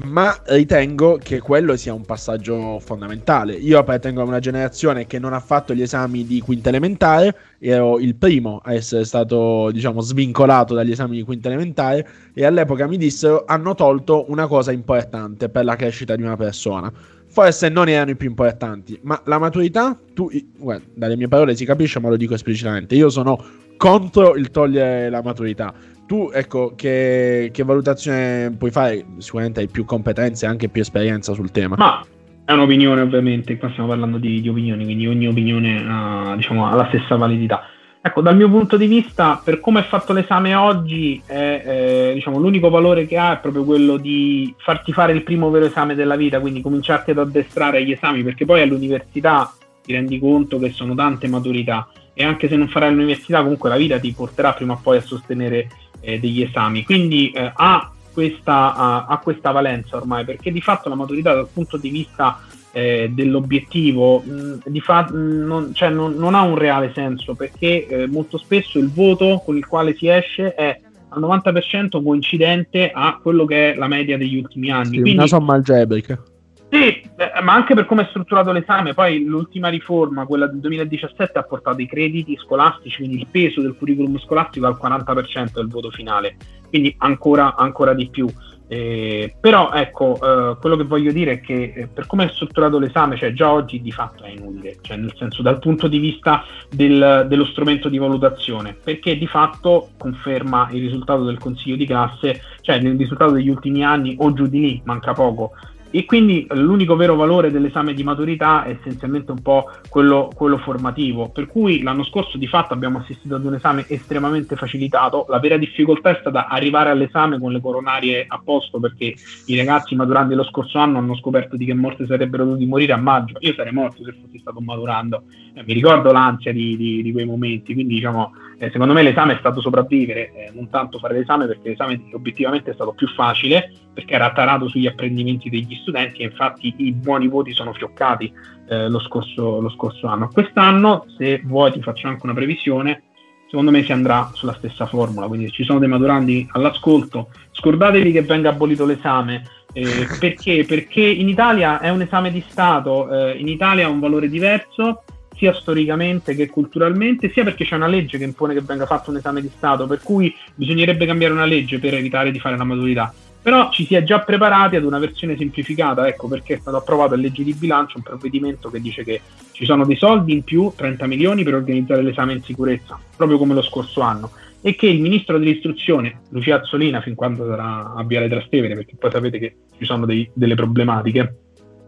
ma 0.01 0.33
ritengo 0.45 1.19
che 1.21 1.39
quello 1.39 1.75
sia 1.75 1.93
un 1.93 2.05
passaggio 2.05 2.79
fondamentale. 2.79 3.53
Io 3.53 3.77
appartengo 3.79 4.21
a 4.21 4.25
una 4.25 4.39
generazione 4.39 5.05
che 5.05 5.19
non 5.19 5.33
ha 5.33 5.39
fatto 5.39 5.73
gli 5.73 5.81
esami 5.81 6.25
di 6.25 6.39
quinta 6.39 6.69
elementare, 6.69 7.35
ero 7.59 7.99
il 7.99 8.15
primo 8.15 8.61
a 8.63 8.73
essere 8.73 9.03
stato, 9.03 9.69
diciamo, 9.71 9.99
svincolato 9.99 10.73
dagli 10.73 10.91
esami 10.91 11.17
di 11.17 11.23
quinta 11.23 11.49
elementare 11.49 12.07
e 12.33 12.45
all'epoca 12.45 12.87
mi 12.87 12.97
dissero 12.97 13.43
hanno 13.45 13.75
tolto 13.75 14.25
una 14.29 14.47
cosa 14.47 14.71
importante 14.71 15.49
per 15.49 15.65
la 15.65 15.75
crescita 15.75 16.15
di 16.15 16.23
una 16.23 16.37
persona. 16.37 16.91
Forse 17.29 17.69
non 17.69 17.87
erano 17.87 18.11
i 18.11 18.15
più 18.15 18.27
importanti, 18.27 18.99
ma 19.03 19.21
la 19.25 19.37
maturità, 19.37 19.97
tu, 20.13 20.29
guarda, 20.57 20.83
dalle 20.93 21.15
mie 21.15 21.27
parole 21.27 21.55
si 21.55 21.63
capisce, 21.63 21.99
ma 21.99 22.09
lo 22.09 22.17
dico 22.17 22.33
esplicitamente, 22.33 22.95
io 22.95 23.09
sono 23.09 23.43
contro 23.77 24.35
il 24.35 24.49
togliere 24.51 25.09
la 25.09 25.21
maturità 25.21 25.73
tu, 26.09 26.31
ecco, 26.33 26.73
che, 26.75 27.51
che, 27.53 27.63
valutazione 27.63 28.55
puoi 28.57 28.71
fare? 28.71 29.05
Sicuramente 29.19 29.59
hai 29.59 29.67
più 29.67 29.85
competenze 29.85 30.47
e 30.47 30.49
anche 30.49 30.67
più 30.67 30.81
esperienza 30.81 31.33
sul 31.33 31.51
tema. 31.51 31.75
Ma 31.77 32.03
è 32.45 32.51
un'opinione, 32.51 33.01
ovviamente. 33.01 33.57
Qua 33.57 33.69
stiamo 33.69 33.89
parlando 33.89 34.17
di, 34.17 34.41
di 34.41 34.49
opinioni, 34.49 34.85
quindi 34.85 35.05
ogni 35.05 35.27
opinione 35.27 35.85
ha, 35.87 36.33
diciamo, 36.35 36.65
ha, 36.65 36.73
la 36.73 36.87
stessa 36.87 37.15
validità. 37.15 37.61
Ecco, 38.01 38.21
dal 38.21 38.37
mio 38.37 38.49
punto 38.49 38.77
di 38.77 38.87
vista, 38.87 39.41
per 39.43 39.59
come 39.59 39.81
è 39.81 39.83
fatto 39.83 40.13
l'esame 40.13 40.55
oggi, 40.55 41.21
è, 41.25 41.63
eh, 41.65 42.11
diciamo, 42.13 42.39
l'unico 42.39 42.69
valore 42.69 43.05
che 43.05 43.17
ha 43.17 43.33
è 43.33 43.39
proprio 43.41 43.65
quello 43.65 43.97
di 43.97 44.53
farti 44.57 44.93
fare 44.93 45.11
il 45.11 45.21
primo 45.21 45.49
vero 45.49 45.65
esame 45.65 45.95
della 45.95 46.15
vita, 46.15 46.39
quindi 46.39 46.61
cominciarti 46.61 47.11
ad 47.11 47.17
addestrare 47.17 47.79
agli 47.79 47.91
esami, 47.91 48.23
perché 48.23 48.45
poi 48.45 48.61
all'università 48.61 49.53
ti 49.83 49.91
rendi 49.91 50.17
conto 50.17 50.59
che 50.59 50.71
sono 50.71 50.95
tante 50.95 51.27
maturità 51.27 51.89
e 52.13 52.23
anche 52.23 52.47
se 52.47 52.55
non 52.55 52.69
farai 52.69 52.91
l'università, 52.91 53.41
comunque 53.41 53.67
la 53.67 53.75
vita 53.75 53.99
ti 53.99 54.13
porterà 54.13 54.53
prima 54.53 54.73
o 54.73 54.79
poi 54.81 54.97
a 54.97 55.01
sostenere 55.01 55.67
eh, 55.99 56.19
degli 56.19 56.41
esami. 56.41 56.85
Quindi 56.85 57.31
eh, 57.31 57.51
ha, 57.53 57.91
questa, 58.13 58.75
ha, 58.75 59.05
ha, 59.07 59.17
questa, 59.17 59.51
valenza 59.51 59.97
ormai, 59.97 60.23
perché 60.23 60.53
di 60.53 60.61
fatto 60.61 60.87
la 60.87 60.95
maturità 60.95 61.33
dal 61.33 61.49
punto 61.51 61.75
di 61.75 61.89
vista 61.89 62.39
eh, 62.71 63.09
dell'obiettivo 63.13 64.19
mh, 64.19 64.61
di 64.65 64.79
fa- 64.79 65.09
mh, 65.11 65.45
non, 65.45 65.73
cioè, 65.73 65.89
non, 65.89 66.13
non, 66.15 66.35
ha 66.35 66.41
un 66.41 66.57
reale 66.57 66.91
senso, 66.93 67.35
perché 67.35 67.87
eh, 67.87 68.07
molto 68.07 68.37
spesso 68.37 68.79
il 68.79 68.91
voto 68.91 69.41
con 69.43 69.57
il 69.57 69.65
quale 69.65 69.95
si 69.95 70.07
esce 70.07 70.53
è 70.53 70.79
al 71.09 71.21
90% 71.21 72.03
coincidente 72.03 72.91
a 72.93 73.19
quello 73.21 73.45
che 73.45 73.73
è 73.73 73.75
la 73.75 73.87
media 73.87 74.17
degli 74.17 74.37
ultimi 74.37 74.69
anni. 74.69 74.95
Sì, 74.95 75.01
Quindi, 75.01 75.13
una 75.13 75.27
somma 75.27 75.55
algebrica. 75.55 76.21
sì, 76.69 77.01
eh, 77.15 77.41
ma 77.41 77.53
anche 77.53 77.73
per 77.73 77.85
come 77.85 78.03
è 78.03 78.07
strutturato 78.09 78.51
l'esame, 78.51 78.93
poi 78.93 79.23
l'ultima 79.23 79.69
riforma, 79.69 80.25
quella 80.25 80.45
del 80.45 80.59
2017, 80.59 81.39
ha 81.39 81.43
portato 81.43 81.81
i 81.81 81.87
crediti 81.87 82.37
scolastici, 82.37 82.97
quindi 82.97 83.17
il 83.17 83.27
peso 83.31 83.61
del 83.61 83.75
curriculum 83.75 84.19
scolastico 84.19 84.67
al 84.67 84.77
40% 84.79 85.53
del 85.53 85.67
voto 85.67 85.89
finale, 85.89 86.37
quindi 86.69 86.93
ancora, 86.99 87.55
ancora 87.55 87.93
di 87.93 88.07
più. 88.09 88.27
Eh, 88.71 89.33
però 89.39 89.71
ecco, 89.71 90.13
eh, 90.13 90.57
quello 90.59 90.75
che 90.75 90.83
voglio 90.83 91.11
dire 91.11 91.31
è 91.31 91.41
che 91.41 91.73
eh, 91.75 91.87
per 91.87 92.05
come 92.05 92.25
è 92.25 92.29
strutturato 92.29 92.77
l'esame, 92.77 93.17
cioè 93.17 93.33
già 93.33 93.51
oggi 93.51 93.81
di 93.81 93.91
fatto 93.91 94.23
è 94.23 94.29
inutile, 94.29 94.77
cioè 94.81 94.95
nel 94.95 95.15
senso 95.17 95.41
dal 95.41 95.57
punto 95.57 95.87
di 95.87 95.97
vista 95.97 96.43
del, 96.69 97.25
dello 97.27 97.45
strumento 97.45 97.89
di 97.89 97.97
valutazione, 97.97 98.75
perché 98.75 99.17
di 99.17 99.25
fatto 99.25 99.89
conferma 99.97 100.69
il 100.71 100.81
risultato 100.81 101.23
del 101.23 101.39
consiglio 101.39 101.77
di 101.77 101.87
classe, 101.87 102.43
cioè 102.61 102.75
il 102.75 102.95
risultato 102.95 103.31
degli 103.31 103.49
ultimi 103.49 103.83
anni 103.83 104.15
o 104.19 104.31
giù 104.33 104.45
di 104.45 104.59
lì, 104.59 104.81
manca 104.85 105.13
poco, 105.13 105.53
e 105.91 106.05
quindi 106.05 106.45
l'unico 106.51 106.95
vero 106.95 107.15
valore 107.15 107.51
dell'esame 107.51 107.93
di 107.93 108.03
maturità 108.03 108.63
è 108.63 108.77
essenzialmente 108.79 109.31
un 109.31 109.41
po' 109.41 109.69
quello, 109.89 110.29
quello, 110.33 110.57
formativo, 110.57 111.29
per 111.29 111.47
cui 111.47 111.81
l'anno 111.81 112.03
scorso 112.03 112.37
di 112.37 112.47
fatto 112.47 112.73
abbiamo 112.73 112.99
assistito 112.99 113.35
ad 113.35 113.45
un 113.45 113.55
esame 113.55 113.85
estremamente 113.87 114.55
facilitato, 114.55 115.25
la 115.29 115.39
vera 115.39 115.57
difficoltà 115.57 116.11
è 116.11 116.17
stata 116.19 116.47
arrivare 116.47 116.89
all'esame 116.89 117.39
con 117.39 117.51
le 117.51 117.61
coronarie 117.61 118.25
a 118.27 118.39
posto 118.43 118.79
perché 118.79 119.15
i 119.45 119.57
ragazzi 119.57 119.95
maturandi 119.95 120.35
lo 120.35 120.43
scorso 120.43 120.77
anno 120.77 120.97
hanno 120.97 121.15
scoperto 121.15 121.55
di 121.55 121.65
che 121.65 121.73
morte 121.73 122.05
sarebbero 122.05 122.45
dovuti 122.45 122.65
morire 122.65 122.93
a 122.93 122.97
maggio, 122.97 123.37
io 123.39 123.53
sarei 123.53 123.73
morto 123.73 124.03
se 124.03 124.15
fossi 124.21 124.39
stato 124.39 124.59
maturando, 124.59 125.23
eh, 125.53 125.63
mi 125.63 125.73
ricordo 125.73 126.11
l'ansia 126.11 126.53
di, 126.53 126.77
di, 126.77 127.01
di, 127.01 127.11
quei 127.11 127.25
momenti, 127.25 127.73
quindi 127.73 127.95
diciamo 127.95 128.33
eh, 128.59 128.69
secondo 128.71 128.93
me 128.93 129.03
l'esame 129.03 129.33
è 129.33 129.39
stato 129.39 129.61
sopravvivere, 129.61 130.33
eh, 130.33 130.51
non 130.53 130.69
tanto 130.69 130.99
fare 130.99 131.17
l'esame 131.17 131.47
perché 131.47 131.69
l'esame 131.69 132.01
obiettivamente 132.11 132.71
è 132.71 132.73
stato 132.73 132.91
più 132.91 133.07
facile 133.07 133.71
perché 133.93 134.13
era 134.13 134.31
tarato 134.31 134.67
sugli 134.67 134.87
apprendimenti 134.87 135.49
degli 135.49 135.75
studenti 135.81 136.21
e 136.21 136.25
infatti 136.25 136.73
i 136.77 136.93
buoni 136.93 137.27
voti 137.27 137.53
sono 137.53 137.73
fioccati 137.73 138.31
eh, 138.69 138.87
lo, 138.87 138.99
scorso, 138.99 139.59
lo, 139.59 139.69
scorso, 139.69 140.07
anno. 140.07 140.29
Quest'anno, 140.31 141.05
se 141.17 141.41
vuoi, 141.43 141.71
ti 141.71 141.81
faccio 141.81 142.07
anche 142.07 142.21
una 142.23 142.33
previsione. 142.33 143.03
Secondo 143.49 143.71
me 143.71 143.83
si 143.83 143.91
andrà 143.91 144.29
sulla 144.33 144.53
stessa 144.53 144.85
formula, 144.85 145.25
quindi 145.25 145.49
ci 145.49 145.63
sono 145.63 145.79
dei 145.79 145.87
maturandi 145.87 146.47
all'ascolto. 146.51 147.31
Scordatevi 147.51 148.11
che 148.11 148.21
venga 148.21 148.49
abolito 148.49 148.85
l'esame, 148.85 149.43
eh, 149.73 150.07
perché? 150.19 150.65
Perché 150.67 151.01
in 151.01 151.27
Italia 151.27 151.79
è 151.79 151.89
un 151.89 152.01
esame 152.01 152.31
di 152.31 152.43
Stato, 152.47 153.09
eh, 153.11 153.37
in 153.37 153.47
Italia 153.47 153.87
ha 153.87 153.89
un 153.89 153.99
valore 153.99 154.29
diverso, 154.29 155.03
sia 155.35 155.53
storicamente 155.53 156.35
che 156.35 156.47
culturalmente, 156.47 157.31
sia 157.31 157.43
perché 157.43 157.65
c'è 157.65 157.75
una 157.75 157.87
legge 157.87 158.17
che 158.17 158.23
impone 158.23 158.53
che 158.53 158.61
venga 158.61 158.85
fatto 158.85 159.09
un 159.09 159.17
esame 159.17 159.41
di 159.41 159.49
Stato, 159.55 159.87
per 159.87 160.01
cui 160.01 160.35
bisognerebbe 160.53 161.05
cambiare 161.05 161.33
una 161.33 161.45
legge 161.45 161.79
per 161.79 161.93
evitare 161.93 162.31
di 162.31 162.39
fare 162.39 162.57
la 162.57 162.63
maturità. 162.63 163.13
Però 163.41 163.69
ci 163.71 163.85
si 163.85 163.95
è 163.95 164.03
già 164.03 164.19
preparati 164.19 164.75
ad 164.75 164.83
una 164.83 164.99
versione 164.99 165.37
semplificata, 165.37 166.07
ecco 166.07 166.27
perché 166.27 166.55
è 166.55 166.59
stato 166.59 166.77
approvato 166.77 167.15
in 167.15 167.21
legge 167.21 167.43
di 167.43 167.53
bilancio 167.53 167.97
un 167.97 168.03
provvedimento 168.03 168.69
che 168.69 168.81
dice 168.81 169.03
che 169.03 169.21
ci 169.53 169.65
sono 169.65 169.85
dei 169.85 169.95
soldi 169.95 170.33
in 170.33 170.43
più, 170.43 170.71
30 170.75 171.07
milioni, 171.07 171.43
per 171.43 171.55
organizzare 171.55 172.01
l'esame 172.01 172.33
in 172.33 172.43
sicurezza, 172.43 172.99
proprio 173.15 173.37
come 173.37 173.53
lo 173.53 173.61
scorso 173.61 174.01
anno, 174.01 174.31
e 174.61 174.75
che 174.75 174.87
il 174.87 175.01
ministro 175.01 175.37
dell'istruzione, 175.37 176.21
Lucia 176.29 176.57
Azzolina, 176.57 177.01
fin 177.01 177.15
quando 177.15 177.45
sarà 177.45 177.93
a 177.95 178.03
Viale 178.03 178.27
Trastevere, 178.27 178.75
perché 178.75 178.95
poi 178.97 179.11
sapete 179.11 179.39
che 179.39 179.55
ci 179.77 179.85
sono 179.85 180.05
dei, 180.05 180.29
delle 180.33 180.55
problematiche 180.55 181.35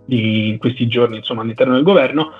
in 0.07 0.57
questi 0.57 0.87
giorni 0.87 1.17
insomma, 1.17 1.41
all'interno 1.41 1.73
del 1.73 1.83
governo, 1.83 2.31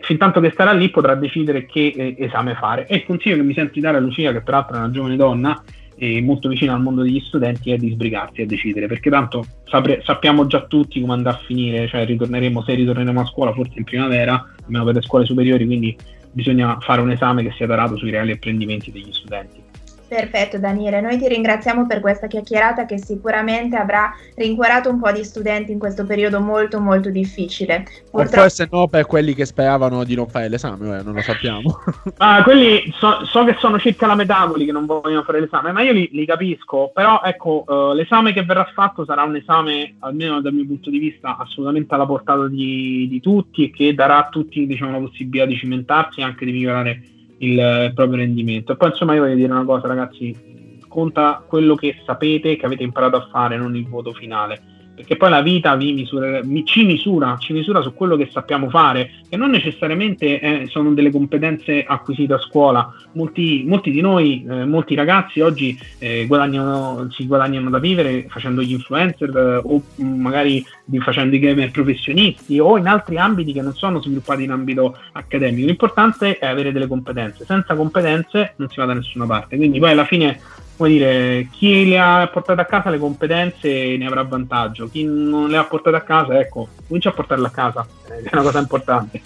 fin 0.00 0.18
tanto 0.18 0.40
che 0.40 0.50
starà 0.50 0.72
lì 0.72 0.90
potrà 0.90 1.14
decidere 1.14 1.66
che 1.66 1.92
eh, 1.94 2.14
esame 2.18 2.54
fare. 2.54 2.86
E 2.86 2.96
il 2.96 3.04
consiglio 3.04 3.36
che 3.36 3.42
mi 3.42 3.54
sento 3.54 3.72
di 3.74 3.80
dare 3.80 3.96
a 3.96 4.00
Lucia, 4.00 4.32
che 4.32 4.42
peraltro 4.42 4.76
è 4.76 4.78
una 4.78 4.90
giovane 4.90 5.16
donna 5.16 5.62
e 6.02 6.22
molto 6.22 6.48
vicina 6.48 6.72
al 6.72 6.80
mondo 6.80 7.02
degli 7.02 7.20
studenti, 7.20 7.72
è 7.72 7.76
di 7.76 7.90
sbrigarsi 7.90 8.40
a 8.40 8.46
decidere, 8.46 8.86
perché 8.86 9.10
tanto 9.10 9.44
sapre, 9.64 10.00
sappiamo 10.02 10.46
già 10.46 10.62
tutti 10.62 10.98
come 10.98 11.12
andrà 11.12 11.32
a 11.32 11.42
finire, 11.44 11.88
cioè 11.88 12.06
ritorneremo, 12.06 12.62
se 12.62 12.72
ritorneremo 12.72 13.20
a 13.20 13.26
scuola 13.26 13.52
forse 13.52 13.74
in 13.76 13.84
primavera, 13.84 14.42
almeno 14.64 14.84
per 14.84 14.94
le 14.94 15.02
scuole 15.02 15.26
superiori, 15.26 15.66
quindi 15.66 15.94
bisogna 16.32 16.78
fare 16.80 17.02
un 17.02 17.10
esame 17.10 17.42
che 17.42 17.52
sia 17.52 17.66
tarato 17.66 17.98
sui 17.98 18.10
reali 18.10 18.32
apprendimenti 18.32 18.90
degli 18.90 19.12
studenti. 19.12 19.69
Perfetto 20.10 20.58
Daniele, 20.58 21.00
noi 21.00 21.18
ti 21.18 21.28
ringraziamo 21.28 21.86
per 21.86 22.00
questa 22.00 22.26
chiacchierata 22.26 22.84
che 22.84 22.98
sicuramente 22.98 23.76
avrà 23.76 24.12
rincuorato 24.34 24.90
un 24.90 24.98
po' 24.98 25.12
di 25.12 25.22
studenti 25.22 25.70
in 25.70 25.78
questo 25.78 26.04
periodo 26.04 26.40
molto 26.40 26.80
molto 26.80 27.10
difficile. 27.10 27.84
Purtroppo... 28.10 28.40
forse 28.40 28.68
no 28.72 28.88
per 28.88 29.06
quelli 29.06 29.34
che 29.34 29.44
speravano 29.44 30.02
di 30.02 30.16
non 30.16 30.26
fare 30.26 30.48
l'esame, 30.48 30.98
eh, 30.98 31.02
non 31.04 31.14
lo 31.14 31.20
sappiamo. 31.20 31.78
ah, 32.18 32.42
quelli 32.42 32.92
so, 32.98 33.24
so, 33.24 33.44
che 33.44 33.54
sono 33.60 33.78
circa 33.78 34.08
la 34.08 34.16
metà 34.16 34.48
quelli 34.48 34.64
che 34.64 34.72
non 34.72 34.84
vogliono 34.84 35.22
fare 35.22 35.38
l'esame, 35.38 35.70
ma 35.70 35.80
io 35.82 35.92
li, 35.92 36.08
li 36.10 36.26
capisco, 36.26 36.90
però 36.92 37.20
ecco, 37.22 37.62
uh, 37.64 37.94
l'esame 37.94 38.32
che 38.32 38.42
verrà 38.42 38.68
fatto 38.74 39.04
sarà 39.04 39.22
un 39.22 39.36
esame, 39.36 39.94
almeno 40.00 40.40
dal 40.40 40.52
mio 40.52 40.66
punto 40.66 40.90
di 40.90 40.98
vista, 40.98 41.36
assolutamente 41.36 41.94
alla 41.94 42.06
portata 42.06 42.48
di, 42.48 43.06
di 43.08 43.20
tutti 43.20 43.66
e 43.66 43.70
che 43.70 43.94
darà 43.94 44.26
a 44.26 44.28
tutti 44.28 44.66
diciamo, 44.66 44.90
la 44.90 44.98
possibilità 44.98 45.46
di 45.46 45.54
cimentarsi 45.54 46.18
e 46.18 46.24
anche 46.24 46.44
di 46.44 46.50
migliorare 46.50 47.00
il 47.40 47.92
proprio 47.94 48.18
rendimento. 48.18 48.72
E 48.72 48.76
poi 48.76 48.88
insomma 48.88 49.14
io 49.14 49.22
voglio 49.22 49.34
dire 49.34 49.52
una 49.52 49.64
cosa 49.64 49.86
ragazzi, 49.86 50.78
conta 50.88 51.44
quello 51.46 51.74
che 51.74 51.96
sapete, 52.04 52.56
che 52.56 52.66
avete 52.66 52.82
imparato 52.82 53.16
a 53.16 53.28
fare, 53.30 53.56
non 53.56 53.76
il 53.76 53.86
voto 53.86 54.12
finale 54.12 54.69
perché 55.00 55.16
poi 55.16 55.30
la 55.30 55.40
vita 55.40 55.74
misura, 55.76 56.42
ci, 56.64 56.84
misura, 56.84 57.38
ci, 57.38 57.54
misura, 57.54 57.80
su 57.80 57.94
quello 57.94 58.16
che 58.16 58.28
sappiamo 58.30 58.68
fare, 58.68 59.12
che 59.30 59.38
non 59.38 59.48
necessariamente 59.48 60.38
eh, 60.38 60.66
sono 60.68 60.92
delle 60.92 61.10
competenze 61.10 61.82
acquisite 61.82 62.34
a 62.34 62.38
scuola. 62.38 62.92
Molti, 63.12 63.64
molti 63.66 63.90
di 63.90 64.02
noi, 64.02 64.44
eh, 64.46 64.66
molti 64.66 64.94
ragazzi 64.94 65.40
oggi 65.40 65.78
eh, 65.98 66.26
guadagnano, 66.26 67.08
si 67.10 67.26
guadagnano 67.26 67.70
da 67.70 67.78
vivere 67.78 68.26
facendo 68.28 68.60
gli 68.60 68.72
influencer 68.72 69.34
eh, 69.34 69.60
o 69.64 69.82
magari 69.96 70.64
facendo 70.98 71.34
i 71.34 71.38
gamer 71.38 71.70
professionisti 71.70 72.58
o 72.58 72.76
in 72.76 72.86
altri 72.86 73.16
ambiti 73.16 73.54
che 73.54 73.62
non 73.62 73.72
sono 73.72 74.02
sviluppati 74.02 74.44
in 74.44 74.50
ambito 74.50 74.98
accademico. 75.12 75.66
L'importante 75.66 76.36
è 76.36 76.44
avere 76.46 76.72
delle 76.72 76.86
competenze. 76.86 77.46
Senza 77.46 77.74
competenze 77.74 78.52
non 78.56 78.68
si 78.68 78.76
va 78.76 78.84
da 78.84 78.92
nessuna 78.92 79.24
parte. 79.24 79.56
Quindi 79.56 79.78
poi 79.78 79.92
alla 79.92 80.04
fine 80.04 80.38
come 80.80 80.92
dire, 80.92 81.48
chi 81.52 81.86
le 81.86 81.98
ha 81.98 82.26
portate 82.32 82.62
a 82.62 82.64
casa 82.64 82.88
le 82.88 82.96
competenze 82.96 83.98
ne 83.98 84.06
avrà 84.06 84.22
vantaggio, 84.22 84.88
chi 84.88 85.04
non 85.04 85.50
le 85.50 85.58
ha 85.58 85.64
portate 85.64 85.96
a 85.96 86.00
casa, 86.00 86.40
ecco, 86.40 86.68
comincia 86.86 87.10
a 87.10 87.12
portarle 87.12 87.48
a 87.48 87.50
casa, 87.50 87.86
è 88.06 88.30
una 88.32 88.40
cosa 88.40 88.60
importante. 88.60 89.20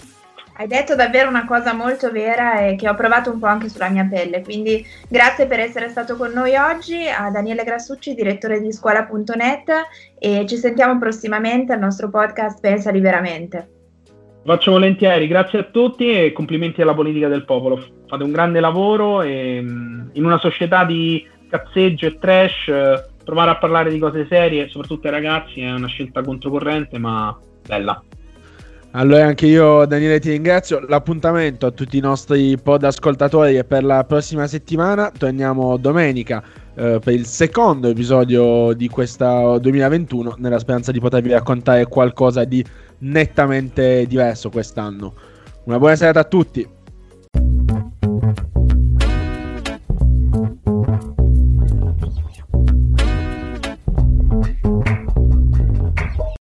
Hai 0.57 0.67
detto 0.67 0.95
davvero 0.95 1.29
una 1.29 1.45
cosa 1.45 1.71
molto 1.71 2.11
vera 2.11 2.59
e 2.59 2.75
che 2.75 2.89
ho 2.89 2.93
provato 2.93 3.31
un 3.31 3.39
po' 3.39 3.45
anche 3.45 3.69
sulla 3.69 3.87
mia 3.87 4.05
pelle, 4.05 4.41
quindi 4.41 4.85
grazie 5.07 5.47
per 5.47 5.61
essere 5.61 5.87
stato 5.87 6.17
con 6.17 6.33
noi 6.33 6.55
oggi 6.57 7.07
a 7.07 7.29
Daniele 7.31 7.63
Grassucci, 7.63 8.15
direttore 8.15 8.59
di 8.59 8.73
scuola.net 8.73 9.71
e 10.19 10.45
ci 10.45 10.57
sentiamo 10.57 10.99
prossimamente 10.99 11.71
al 11.71 11.79
nostro 11.79 12.09
podcast 12.09 12.59
Pensa 12.59 12.91
Liberamente. 12.91 13.69
Faccio 14.43 14.71
volentieri, 14.71 15.27
grazie 15.27 15.59
a 15.59 15.63
tutti 15.63 16.11
e 16.11 16.33
complimenti 16.33 16.81
alla 16.81 16.93
politica 16.93 17.29
del 17.29 17.45
popolo. 17.45 17.81
Fate 18.07 18.23
un 18.23 18.31
grande 18.31 18.59
lavoro 18.59 19.21
e 19.21 19.57
in 19.57 20.23
una 20.23 20.37
società 20.37 20.83
di 20.83 21.33
cazzeggio 21.49 22.07
e 22.07 22.17
trash, 22.17 22.67
eh, 22.67 23.05
provare 23.23 23.51
a 23.51 23.57
parlare 23.57 23.91
di 23.91 23.99
cose 23.99 24.25
serie, 24.27 24.67
soprattutto 24.67 25.07
ai 25.07 25.13
ragazzi, 25.13 25.61
è 25.61 25.71
una 25.71 25.87
scelta 25.87 26.21
controcorrente, 26.21 26.97
ma 26.97 27.37
bella. 27.65 28.03
Allora 28.91 29.25
anche 29.25 29.45
io 29.45 29.85
Daniele 29.85 30.21
ti 30.21 30.29
ringrazio, 30.29 30.79
l'appuntamento 30.87 31.65
a 31.65 31.71
tutti 31.71 31.97
i 31.97 31.99
nostri 31.99 32.57
pod 32.57 32.81
ascoltatori 32.85 33.55
è 33.55 33.65
per 33.65 33.83
la 33.83 34.05
prossima 34.05 34.47
settimana, 34.47 35.11
torniamo 35.11 35.75
domenica 35.75 36.41
eh, 36.75 36.99
per 37.03 37.13
il 37.13 37.25
secondo 37.25 37.89
episodio 37.89 38.71
di 38.71 38.87
questa 38.87 39.57
2021 39.57 40.35
nella 40.37 40.59
speranza 40.59 40.93
di 40.93 41.01
potervi 41.01 41.31
raccontare 41.31 41.85
qualcosa 41.87 42.45
di 42.45 42.63
nettamente 42.99 44.05
diverso 44.07 44.49
quest'anno. 44.49 45.13
Una 45.65 45.77
buona 45.77 45.97
serata 45.97 46.21
a 46.21 46.23
tutti. 46.23 46.65